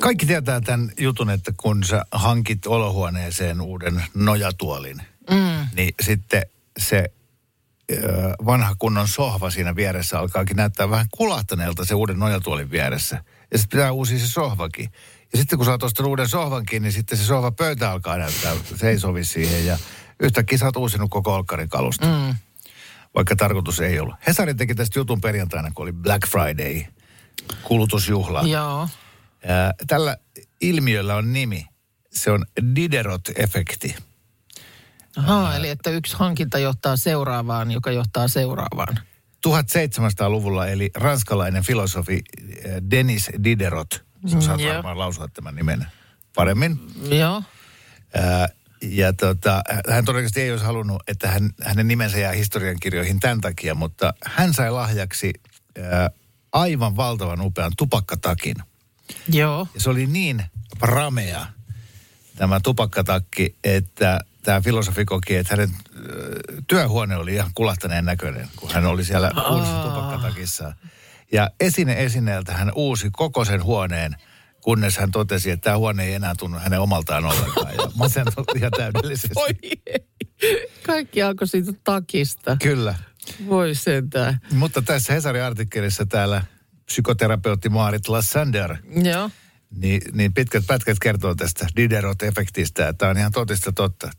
Kaikki 0.00 0.26
tietää 0.26 0.60
tämän 0.60 0.92
jutun, 0.98 1.30
että 1.30 1.52
kun 1.56 1.84
sä 1.84 2.04
hankit 2.12 2.66
olohuoneeseen 2.66 3.60
uuden 3.60 4.04
nojatuolin, 4.14 5.02
mm. 5.30 5.66
niin 5.76 5.94
sitten 6.02 6.42
se 6.78 7.12
vanha 8.46 8.74
kunnon 8.78 9.08
sohva 9.08 9.50
siinä 9.50 9.76
vieressä 9.76 10.18
alkaakin 10.18 10.56
näyttää 10.56 10.90
vähän 10.90 11.06
kulahtaneelta 11.10 11.84
se 11.84 11.94
uuden 11.94 12.18
nojatuolin 12.18 12.70
vieressä. 12.70 13.24
Ja 13.52 13.58
sitten 13.58 13.78
pitää 13.78 13.92
uusia 13.92 14.18
se 14.18 14.28
sohvakin. 14.28 14.92
Ja 15.32 15.38
sitten 15.38 15.58
kun 15.58 15.66
sä 15.66 15.72
oot 15.72 15.82
ostanut 15.82 16.10
uuden 16.10 16.28
sohvankin, 16.28 16.82
niin 16.82 16.92
sitten 16.92 17.18
se 17.18 17.24
sohva 17.24 17.52
pöytä 17.52 17.90
alkaa 17.90 18.16
näyttää, 18.16 18.54
se 18.76 18.88
ei 18.88 18.98
sovi 18.98 19.24
siihen. 19.24 19.66
Ja 19.66 19.78
yhtäkkiä 20.20 20.58
sä 20.58 20.64
oot 20.64 20.76
uusinut 20.76 21.10
koko 21.10 21.34
olkkarin 21.34 21.68
kalusta. 21.68 22.06
Mm. 22.06 22.34
Vaikka 23.14 23.36
tarkoitus 23.36 23.80
ei 23.80 24.00
ollut. 24.00 24.14
Hesari 24.26 24.54
teki 24.54 24.74
tästä 24.74 24.98
jutun 24.98 25.20
perjantaina, 25.20 25.70
kun 25.74 25.82
oli 25.82 25.92
Black 25.92 26.28
Friday, 26.28 26.82
kulutusjuhla. 27.62 28.42
Joo. 28.42 28.88
Ää, 29.46 29.72
Tällä 29.86 30.16
ilmiöllä 30.60 31.14
on 31.14 31.32
nimi. 31.32 31.66
Se 32.10 32.30
on 32.30 32.44
Diderot-efekti. 32.60 33.94
Aha, 35.16 35.56
eli 35.56 35.68
että 35.68 35.90
yksi 35.90 36.16
hankinta 36.16 36.58
johtaa 36.58 36.96
seuraavaan, 36.96 37.70
joka 37.70 37.90
johtaa 37.90 38.28
seuraavaan. 38.28 38.98
1700-luvulla 39.48 40.66
eli 40.66 40.90
ranskalainen 40.94 41.62
filosofi 41.62 42.22
ää, 42.68 42.80
Denis 42.90 43.30
Diderot. 43.44 44.04
Sä 44.26 44.38
osaat 44.38 44.60
Joo. 44.60 44.74
varmaan 44.74 44.98
lausua 44.98 45.28
tämän 45.28 45.54
nimen 45.54 45.86
paremmin. 46.34 46.80
Joo. 47.10 47.42
Ää, 48.14 48.48
Ja 48.82 49.12
tota, 49.12 49.62
hän 49.90 50.04
todennäköisesti 50.04 50.40
ei 50.40 50.50
olisi 50.50 50.64
halunnut, 50.64 51.02
että 51.08 51.28
hän, 51.28 51.50
hänen 51.62 51.88
nimensä 51.88 52.18
jää 52.18 52.32
historiankirjoihin 52.32 53.20
tämän 53.20 53.40
takia, 53.40 53.74
mutta 53.74 54.14
hän 54.24 54.54
sai 54.54 54.70
lahjaksi 54.70 55.32
ää, 55.82 56.10
aivan 56.52 56.96
valtavan 56.96 57.40
upean 57.40 57.72
tupakkatakin. 57.78 58.56
Joo. 59.28 59.68
Ja 59.74 59.80
se 59.80 59.90
oli 59.90 60.06
niin 60.06 60.44
ramea, 60.80 61.46
tämä 62.36 62.60
tupakkatakki, 62.60 63.56
että 63.64 64.20
tämä 64.42 64.60
filosofi 64.60 65.04
koki, 65.04 65.36
että 65.36 65.56
hänen 65.56 65.70
työhuone 66.66 67.16
oli 67.16 67.34
ihan 67.34 67.50
kulahtaneen 67.54 68.04
näköinen, 68.04 68.48
kun 68.56 68.70
hän 68.70 68.86
oli 68.86 69.04
siellä 69.04 69.30
uudessa 69.50 69.82
tupakkatakissa. 69.82 70.74
Ja 71.32 71.50
esine 71.60 72.04
esineeltä 72.04 72.52
hän 72.52 72.72
uusi 72.74 73.10
koko 73.12 73.44
sen 73.44 73.64
huoneen, 73.64 74.16
kunnes 74.60 74.98
hän 74.98 75.10
totesi, 75.10 75.50
että 75.50 75.64
tämä 75.64 75.78
huone 75.78 76.04
ei 76.04 76.14
enää 76.14 76.34
tunnu 76.38 76.58
hänen 76.58 76.80
omaltaan 76.80 77.24
ollenkaan. 77.24 77.74
Ja 77.74 77.90
masentui 77.94 78.44
ihan 78.56 78.70
täydellisesti. 78.76 79.34
Oi. 79.36 79.50
Kaikki 80.86 81.22
alkoi 81.22 81.48
siitä 81.48 81.72
takista. 81.84 82.56
Kyllä. 82.62 82.94
Voi 83.48 83.74
sentään. 83.74 84.40
Mutta 84.52 84.82
tässä 84.82 85.12
Hesari-artikkelissa 85.12 86.06
täällä 86.06 86.42
psykoterapeutti 86.86 87.68
Maarit 87.68 88.08
Lassander 88.08 88.76
Joo. 89.04 89.30
Niin, 89.76 90.02
niin 90.12 90.34
pitkät 90.34 90.64
pätkät 90.66 90.98
kertoo 90.98 91.34
tästä 91.34 91.66
Diderot-efektistä, 91.76 92.88
että 92.88 92.92
tämä 92.98 93.10
on 93.10 93.18
ihan 93.18 93.32
totista 93.32 93.72
totta. 93.72 94.10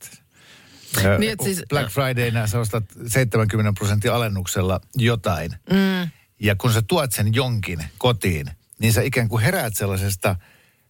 Niin, 1.20 1.36
siis- 1.44 1.64
Black 1.70 1.90
Fridayna 1.92 2.48
sä 2.48 2.60
ostat 2.60 2.84
70 3.08 3.74
prosentin 3.80 4.12
alennuksella 4.12 4.82
jotain. 4.96 5.52
Mm. 5.72 6.10
Ja 6.40 6.56
kun 6.56 6.74
sä 6.74 6.82
tuot 6.82 7.12
sen 7.12 7.34
jonkin 7.34 7.86
kotiin, 7.98 8.48
niin 8.80 8.94
sä 8.94 9.02
ikään 9.02 9.30
kuin 9.30 9.44
heräät 9.44 9.76
sellaisesta, 9.76 10.36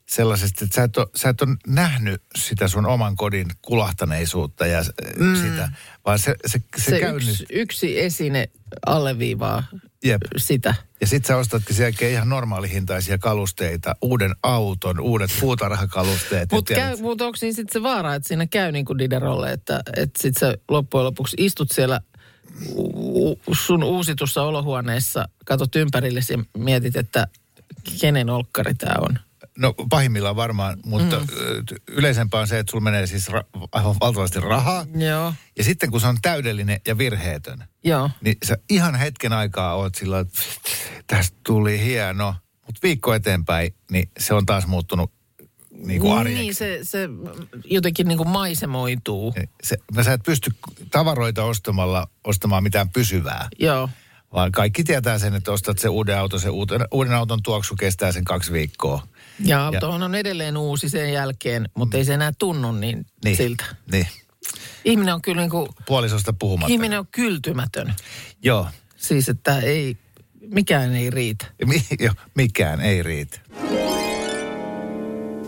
sellaisesta 0.09 0.65
että 0.65 0.75
sä 0.75 0.83
et, 0.83 0.97
ole, 0.97 1.07
sä 1.15 1.29
et 1.29 1.41
ole 1.41 1.55
nähnyt 1.67 2.21
sitä 2.35 2.67
sun 2.67 2.85
oman 2.85 3.15
kodin 3.15 3.47
kulahtaneisuutta 3.61 4.65
ja 4.65 4.83
mm. 5.17 5.35
sitä, 5.35 5.69
vaan 6.05 6.19
se, 6.19 6.35
se, 6.45 6.61
se, 6.77 6.91
Se 6.91 6.99
käynnistyy. 6.99 7.31
yksi, 7.33 7.45
yksi 7.49 8.01
esine 8.01 8.49
alleviivaa 8.85 9.63
Jep. 10.03 10.21
sitä. 10.37 10.75
Ja 11.01 11.07
sit 11.07 11.25
sä 11.25 11.37
ostatkin 11.37 11.75
sen 11.75 11.83
jälkeen 11.83 12.11
ihan 12.11 12.29
normaalihintaisia 12.29 13.17
kalusteita, 13.17 13.95
uuden 14.01 14.31
auton, 14.43 14.99
uudet 14.99 15.31
puutarhakalusteet. 15.39 16.51
Mutta 16.51 16.73
mut 17.01 17.21
onko 17.21 17.37
niin 17.41 17.53
sitten 17.53 17.73
se 17.73 17.83
vaara, 17.83 18.15
että 18.15 18.27
siinä 18.27 18.47
käy 18.47 18.71
niin 18.71 18.85
kuin 18.85 18.97
Diderolle, 18.97 19.51
että, 19.51 19.83
että 19.95 20.21
sitten 20.21 20.39
sä 20.39 20.57
loppujen 20.69 21.05
lopuksi 21.05 21.37
istut 21.39 21.71
siellä 21.71 22.01
sun 23.51 23.83
uusitussa 23.83 24.43
olohuoneessa, 24.43 25.27
katot 25.45 25.75
ympärillesi 25.75 26.33
ja 26.33 26.43
mietit, 26.57 26.95
että 26.95 27.27
kenen 28.01 28.29
olkkari 28.29 28.73
tämä 28.73 28.95
on. 29.01 29.19
No 29.57 29.73
pahimmillaan 29.89 30.35
varmaan, 30.35 30.77
mutta 30.85 31.19
mm. 31.19 31.25
yleisempää 31.87 32.39
on 32.39 32.47
se, 32.47 32.59
että 32.59 32.71
sulla 32.71 32.83
menee 32.83 33.07
siis 33.07 33.29
ra- 33.29 33.67
aivan 33.71 33.95
valtavasti 34.01 34.39
rahaa. 34.39 34.85
Joo. 34.95 35.33
Ja 35.57 35.63
sitten 35.63 35.91
kun 35.91 36.01
se 36.01 36.07
on 36.07 36.17
täydellinen 36.21 36.81
ja 36.87 36.97
virheetön, 36.97 37.63
Joo. 37.83 38.09
niin 38.21 38.37
sä 38.45 38.57
ihan 38.69 38.95
hetken 38.95 39.33
aikaa 39.33 39.75
oot 39.75 39.95
sillä, 39.95 40.19
että 40.19 40.41
tästä 41.07 41.37
tuli 41.45 41.79
hieno. 41.79 42.35
Mutta 42.65 42.79
viikko 42.83 43.13
eteenpäin, 43.13 43.75
niin 43.91 44.09
se 44.19 44.33
on 44.33 44.45
taas 44.45 44.67
muuttunut 44.67 45.11
niin 45.77 46.01
kuin 46.01 46.17
arjeksi. 46.17 46.41
Niin, 46.41 46.55
se, 46.55 46.79
se 46.83 47.09
jotenkin 47.65 48.07
niin 48.07 48.17
kuin 48.17 48.29
maisemoituu. 48.29 49.33
Se, 49.63 49.77
mä 49.95 50.03
sä 50.03 50.13
et 50.13 50.23
pysty 50.25 50.51
tavaroita 50.91 51.43
ostamalla 51.43 52.09
ostamaan 52.23 52.63
mitään 52.63 52.89
pysyvää. 52.89 53.49
Joo. 53.59 53.89
Vaan 54.33 54.51
kaikki 54.51 54.83
tietää 54.83 55.19
sen, 55.19 55.35
että 55.35 55.51
ostat 55.51 55.79
se 55.79 55.89
uuden 55.89 56.19
auton, 56.19 56.39
se 56.39 56.49
uuden, 56.49 56.87
uuden 56.91 57.13
auton 57.13 57.43
tuoksu 57.43 57.75
kestää 57.75 58.11
sen 58.11 58.23
kaksi 58.23 58.51
viikkoa. 58.51 59.07
Ja 59.39 59.65
auto 59.65 59.89
on 59.89 60.15
edelleen 60.15 60.57
uusi 60.57 60.89
sen 60.89 61.13
jälkeen, 61.13 61.69
mutta 61.77 61.97
ei 61.97 62.05
se 62.05 62.13
enää 62.13 62.31
tunnu 62.39 62.71
niin, 62.71 63.05
Niin, 63.25 63.37
siltä. 63.37 63.65
niin. 63.91 64.07
Ihminen 64.85 65.13
on 65.13 65.21
kyllä 65.21 65.41
niin 65.41 65.49
kuin, 65.51 65.69
Puolisosta 65.85 66.33
puhumatta. 66.33 66.73
ihminen 66.73 66.99
on 66.99 67.07
kyltymätön. 67.11 67.93
Joo, 68.43 68.67
Siis, 68.97 69.29
että 69.29 69.59
ei, 69.59 69.97
Mikään 70.47 70.95
ei 70.95 71.09
riitä. 71.09 71.45
Mi- 71.65 71.85
jo, 71.99 72.11
mikään 72.35 72.81
ei 72.81 73.03
riitä. 73.03 73.39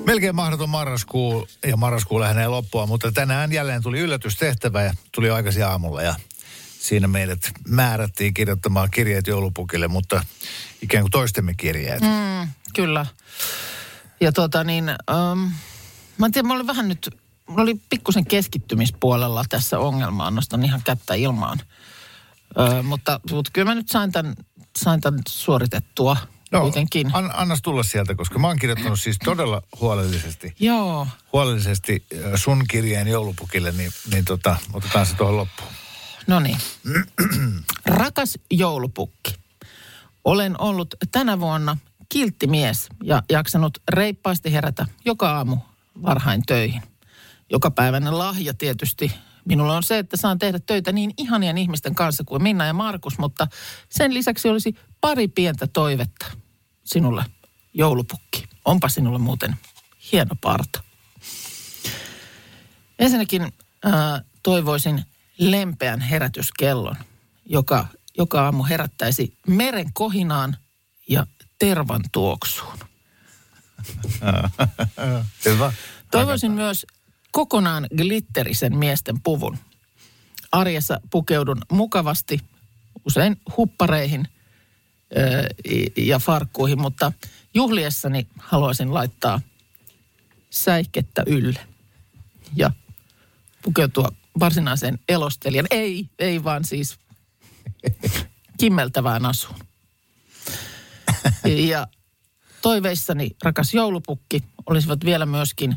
Melkein 0.06 0.36
mahdoton 0.36 0.70
marraskuu 0.70 1.48
ja 1.68 1.78
marraskuu 1.78 2.20
lähenee 2.20 2.48
loppua, 2.48 2.86
mutta 2.86 3.12
tänään 3.12 3.52
jälleen 3.52 3.84
tuli 3.84 4.00
yllätystehtävä 4.00 4.84
ja 4.84 4.94
tuli 5.12 5.30
aikaisin 5.30 5.66
aamulla 5.66 6.02
ja 6.02 6.16
siinä 6.80 7.08
meidät 7.08 7.40
määrättiin 7.68 8.34
kirjoittamaan 8.34 8.92
kirjeet 8.92 9.28
joulupukille, 9.28 9.88
mutta 9.88 10.24
ikään 10.82 11.04
kuin 11.04 11.12
toistemme 11.12 11.54
kirjeet. 11.58 12.02
Mm. 12.02 12.50
Kyllä. 12.76 13.06
Ja 14.22 14.32
tota 14.32 14.64
niin, 14.64 14.84
um, 14.90 15.52
mä 16.18 16.26
en 16.26 16.32
tiedä, 16.32 16.48
mä 16.48 16.54
olin 16.54 16.68
vähän 16.68 16.88
nyt, 16.88 17.10
mä 17.50 17.62
oli 17.62 17.82
pikkusen 17.90 18.26
keskittymispuolella 18.26 19.46
tässä 19.50 19.80
ongelmaa, 19.80 20.32
nostan 20.32 20.66
ihan 20.66 20.82
kättä 20.84 21.14
ilmaan. 21.14 21.60
Ö, 22.60 22.84
mutta, 22.84 23.20
mutta 23.32 23.52
kyllä 23.54 23.72
mä 23.72 23.76
nyt 23.76 23.90
sain 23.90 24.12
tämän, 24.12 24.36
sain 24.78 25.02
tämän 25.02 25.20
suoritettua 25.28 26.18
no, 26.52 26.62
kuitenkin. 26.62 27.16
An, 27.16 27.32
annas 27.34 27.62
tulla 27.62 27.84
sieltä, 27.84 28.16
koska 28.16 28.40
mä 28.40 28.48
oon 28.48 28.60
kirjoittanut 28.60 29.00
siis 29.00 29.18
todella 29.24 29.62
huolellisesti. 29.80 30.56
Joo. 30.60 31.08
Huolellisesti 31.34 32.04
sun 32.36 32.64
kirjeen 32.70 33.08
joulupukille, 33.08 33.72
niin, 33.72 33.92
niin 34.12 34.26
tota, 34.26 34.56
otetaan 34.74 35.06
se 35.06 35.16
tuohon 35.16 35.38
loppuun. 35.38 35.70
No 36.28 36.40
niin. 36.40 36.58
Rakas 37.86 38.38
joulupukki. 38.52 39.36
Olen 40.26 40.62
ollut 40.62 40.96
tänä 41.12 41.40
vuonna 41.40 41.78
kiltti 42.10 42.48
mies 42.48 42.88
ja 43.04 43.24
jaksanut 43.30 43.78
reippaasti 43.90 44.54
herätä 44.54 44.86
joka 45.06 45.32
aamu 45.32 45.58
varhain 46.04 46.44
töihin. 46.46 46.82
Joka 47.50 47.72
päiväinen 47.72 48.18
lahja 48.18 48.54
tietysti 48.54 49.12
minulle 49.46 49.74
on 49.74 49.84
se, 49.84 49.98
että 49.98 50.18
saan 50.18 50.40
tehdä 50.40 50.60
töitä 50.60 50.92
niin 50.92 51.14
ihanien 51.18 51.58
ihmisten 51.58 51.96
kanssa 51.96 52.24
kuin 52.24 52.44
Minna 52.44 52.66
ja 52.66 52.74
Markus, 52.74 53.18
mutta 53.18 53.48
sen 53.90 54.14
lisäksi 54.14 54.50
olisi 54.50 54.76
pari 55.02 55.28
pientä 55.28 55.68
toivetta 55.68 56.26
sinulle, 56.84 57.26
joulupukki. 57.74 58.48
Onpa 58.66 58.90
sinulle 58.90 59.20
muuten 59.20 59.56
hieno 60.12 60.36
parta. 60.42 60.84
Ensinnäkin 63.00 63.42
äh, 63.42 64.22
toivoisin 64.44 65.06
lempeän 65.38 66.00
herätyskellon, 66.00 66.96
joka 67.46 67.88
joka 68.18 68.44
aamu 68.46 68.64
herättäisi 68.64 69.38
meren 69.48 69.94
kohinaan 69.94 70.58
ja 71.10 71.28
tervan 71.60 72.02
tuoksuun. 72.12 72.78
Hyvä. 75.46 75.74
Toivoisin 76.12 76.52
myös 76.52 76.86
kokonaan 77.32 77.88
glitterisen 77.98 78.78
miesten 78.78 79.22
puvun. 79.22 79.58
Arjessa 80.52 81.00
pukeudun 81.10 81.62
mukavasti, 81.72 82.40
usein 83.06 83.42
huppareihin 83.58 84.28
ö, 85.18 85.48
ja 85.98 86.20
farkkuihin, 86.20 86.82
mutta 86.82 87.12
juhliessani 87.54 88.28
haluaisin 88.38 88.94
laittaa 88.94 89.42
säikettä 90.50 91.24
ylle 91.28 91.60
ja 92.56 92.72
pukeutua 93.62 94.10
varsinaiseen 94.40 95.00
elostelijan. 95.10 95.68
Ei, 95.72 96.10
ei 96.20 96.44
vaan 96.44 96.66
siis 96.66 97.00
kimmeltävään 98.58 99.26
asuun. 99.26 99.65
Ja 101.70 101.88
toiveissani, 102.62 103.32
rakas 103.44 103.74
joulupukki, 103.74 104.44
olisivat 104.66 105.06
vielä 105.06 105.26
myöskin 105.26 105.76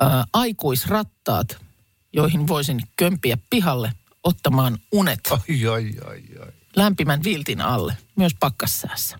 ää, 0.00 0.24
aikuisrattaat, 0.32 1.56
joihin 2.12 2.48
voisin 2.48 2.80
kömpiä 2.96 3.38
pihalle 3.50 3.92
ottamaan 4.24 4.78
unet 4.92 5.20
Ai, 5.30 5.66
ai, 5.66 5.92
ai, 6.08 6.22
ai. 6.42 6.52
lämpimän 6.76 7.22
viltin 7.24 7.60
alle, 7.60 7.96
myös 8.16 8.32
pakkassäässä. 8.40 9.18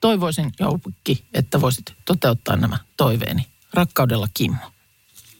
Toivoisin, 0.00 0.52
joulupukki, 0.60 1.24
että 1.34 1.60
voisit 1.60 1.94
toteuttaa 2.04 2.56
nämä 2.56 2.78
toiveeni. 2.96 3.46
Rakkaudella 3.74 4.28
Kimmo. 4.34 4.72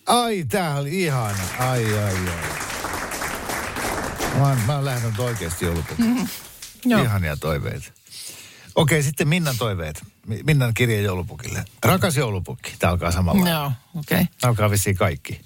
Ai, 0.06 0.44
tää 0.48 0.74
oli 0.76 1.02
ihana. 1.02 1.42
Ai, 1.58 1.98
ai, 1.98 2.14
ai. 2.28 2.70
Mä 4.38 4.48
oon, 4.48 4.58
mä 4.66 4.74
oon 4.74 4.84
lähtenyt 4.84 5.18
oikeasti 5.18 5.64
joulupukki. 5.64 6.02
Joo. 6.84 7.02
Ihania 7.02 7.36
toiveita. 7.36 7.92
Okei, 8.74 9.02
sitten 9.02 9.28
Minnan 9.28 9.56
toiveet. 9.59 10.02
Mi- 10.26 10.40
Minnan 10.46 10.74
kirje 10.74 11.02
joulupukille. 11.02 11.64
Rakas 11.85 12.16
joulupukki. 12.16 12.72
Tämä 12.78 12.90
alkaa 12.90 13.11
samalla. 13.12 13.48
Joo, 13.48 13.72
okei. 13.98 14.20
Okay. 14.20 14.26
Alkaa 14.42 14.70
vissiin 14.70 14.96
kaikki 14.96 15.40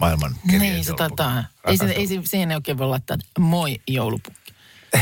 maailman 0.00 0.34
kirjeet 0.50 0.74
Niin, 0.74 0.84
se 0.84 0.92
taitaa. 0.94 1.44
Ei, 1.66 1.76
se, 1.76 1.84
ei 1.84 2.06
se, 2.06 2.14
siihen 2.24 2.50
ei 2.50 2.54
oikein 2.54 2.78
voi 2.78 2.86
laittaa 2.86 3.16
moi 3.38 3.80
joulupukki. 3.88 4.52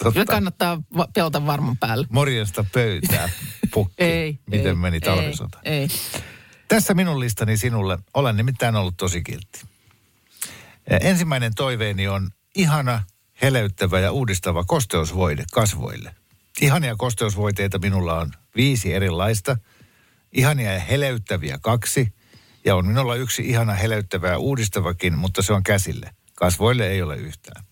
Kyllä 0.00 0.12
Totta. 0.14 0.24
kannattaa 0.32 0.82
va- 0.96 1.08
pelata 1.14 1.46
varman 1.46 1.76
päälle. 1.76 2.06
Morjesta 2.10 2.64
pöytää, 2.72 3.28
pukki. 3.70 3.94
Ei. 4.04 4.38
Miten 4.46 4.66
ei, 4.66 4.74
meni 4.74 4.96
ei, 4.96 5.00
talvisota? 5.00 5.58
Ei, 5.62 5.88
Tässä 6.68 6.94
minun 6.94 7.20
listani 7.20 7.56
sinulle. 7.56 7.98
Olen 8.14 8.36
nimittäin 8.36 8.76
ollut 8.76 8.96
tosi 8.96 9.22
kiltti. 9.22 9.60
Ensimmäinen 11.00 11.54
toiveeni 11.54 12.08
on 12.08 12.30
ihana, 12.56 13.02
heleyttävä 13.42 14.00
ja 14.00 14.12
uudistava 14.12 14.64
kosteusvoide 14.64 15.44
kasvoille. 15.52 16.14
Ihania 16.60 16.96
kosteusvoiteita 16.96 17.78
minulla 17.78 18.20
on 18.20 18.32
viisi 18.56 18.94
erilaista. 18.94 19.56
Ihania 20.32 20.72
ja 20.72 20.80
heleyttäviä 20.80 21.58
kaksi. 21.62 22.14
Ja 22.64 22.76
on 22.76 22.86
minulla 22.86 23.14
yksi 23.14 23.42
ihana, 23.42 23.72
heleyttävä 23.72 24.28
ja 24.28 24.38
uudistavakin, 24.38 25.18
mutta 25.18 25.42
se 25.42 25.52
on 25.52 25.62
käsille. 25.62 26.10
Kasvoille 26.34 26.88
ei 26.88 27.02
ole 27.02 27.16
yhtään. 27.16 27.64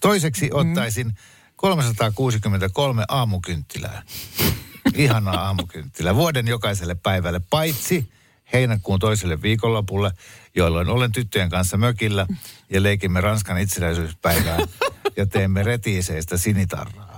Toiseksi 0.00 0.50
ottaisin 0.52 1.12
363 1.56 3.04
aamukynttilää. 3.08 4.02
Ihanaa 4.94 5.40
aamukynttilää. 5.46 6.14
Vuoden 6.14 6.48
jokaiselle 6.48 6.94
päivälle, 6.94 7.40
paitsi 7.50 8.12
heinäkuun 8.52 8.98
toiselle 8.98 9.42
viikonlopulle, 9.42 10.12
jolloin 10.54 10.88
olen 10.88 11.12
tyttöjen 11.12 11.50
kanssa 11.50 11.76
mökillä 11.76 12.26
ja 12.70 12.82
leikimme 12.82 13.20
Ranskan 13.20 13.58
itsenäisyyspäivää 13.58 14.58
ja 15.16 15.26
teemme 15.26 15.62
retiiseistä 15.62 16.36
sinitarraa. 16.36 17.09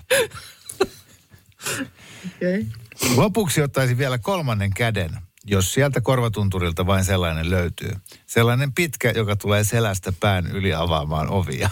Okay. 2.37 2.66
Lopuksi 3.16 3.62
ottaisin 3.62 3.98
vielä 3.98 4.18
kolmannen 4.18 4.70
käden, 4.75 5.11
jos 5.44 5.75
sieltä 5.75 6.01
korvatunturilta 6.01 6.87
vain 6.87 7.05
sellainen 7.05 7.51
löytyy. 7.51 7.92
Sellainen 8.27 8.72
pitkä, 8.72 9.11
joka 9.11 9.37
tulee 9.37 9.64
selästä 9.64 10.12
pään 10.20 10.46
yli 10.46 10.75
avaamaan 10.75 11.29
ovia. 11.29 11.70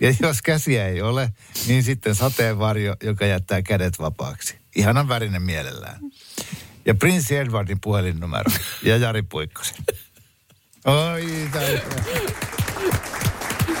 Ja 0.00 0.14
jos 0.20 0.42
käsiä 0.42 0.88
ei 0.88 1.02
ole, 1.02 1.32
niin 1.66 1.82
sitten 1.82 2.14
sateenvarjo, 2.14 2.96
joka 3.02 3.26
jättää 3.26 3.62
kädet 3.62 3.98
vapaaksi. 3.98 4.58
Ihanan 4.76 5.08
värinen 5.08 5.42
mielellään. 5.42 6.00
Ja 6.86 6.94
prinssi 6.94 7.36
Edwardin 7.36 7.80
puhelinnumero 7.80 8.50
ja 8.82 8.96
Jari 8.96 9.22
Puikkosen. 9.22 9.76
Oi, 10.84 11.50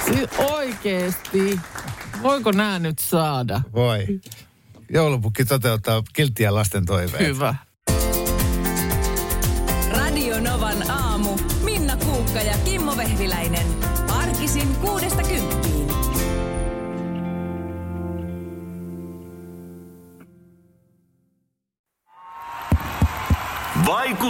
Siis 0.04 0.28
oikeesti. 0.38 1.60
Voiko 2.26 2.52
nämä 2.52 2.78
nyt 2.78 2.98
saada? 2.98 3.60
voi. 3.74 4.20
Joulupukki 4.90 5.44
toteuttaa 5.44 6.02
kilttiä 6.12 6.54
lasten 6.54 6.86
toiveet. 6.86 7.26
Hyvä. 7.26 7.54
Radio 9.90 10.40
Novan 10.40 10.90
aamu. 10.90 11.38
Minna 11.64 11.96
Kuukka 11.96 12.38
ja 12.38 12.54
Kimmo 12.64 12.96
Vehviläinen. 12.96 13.66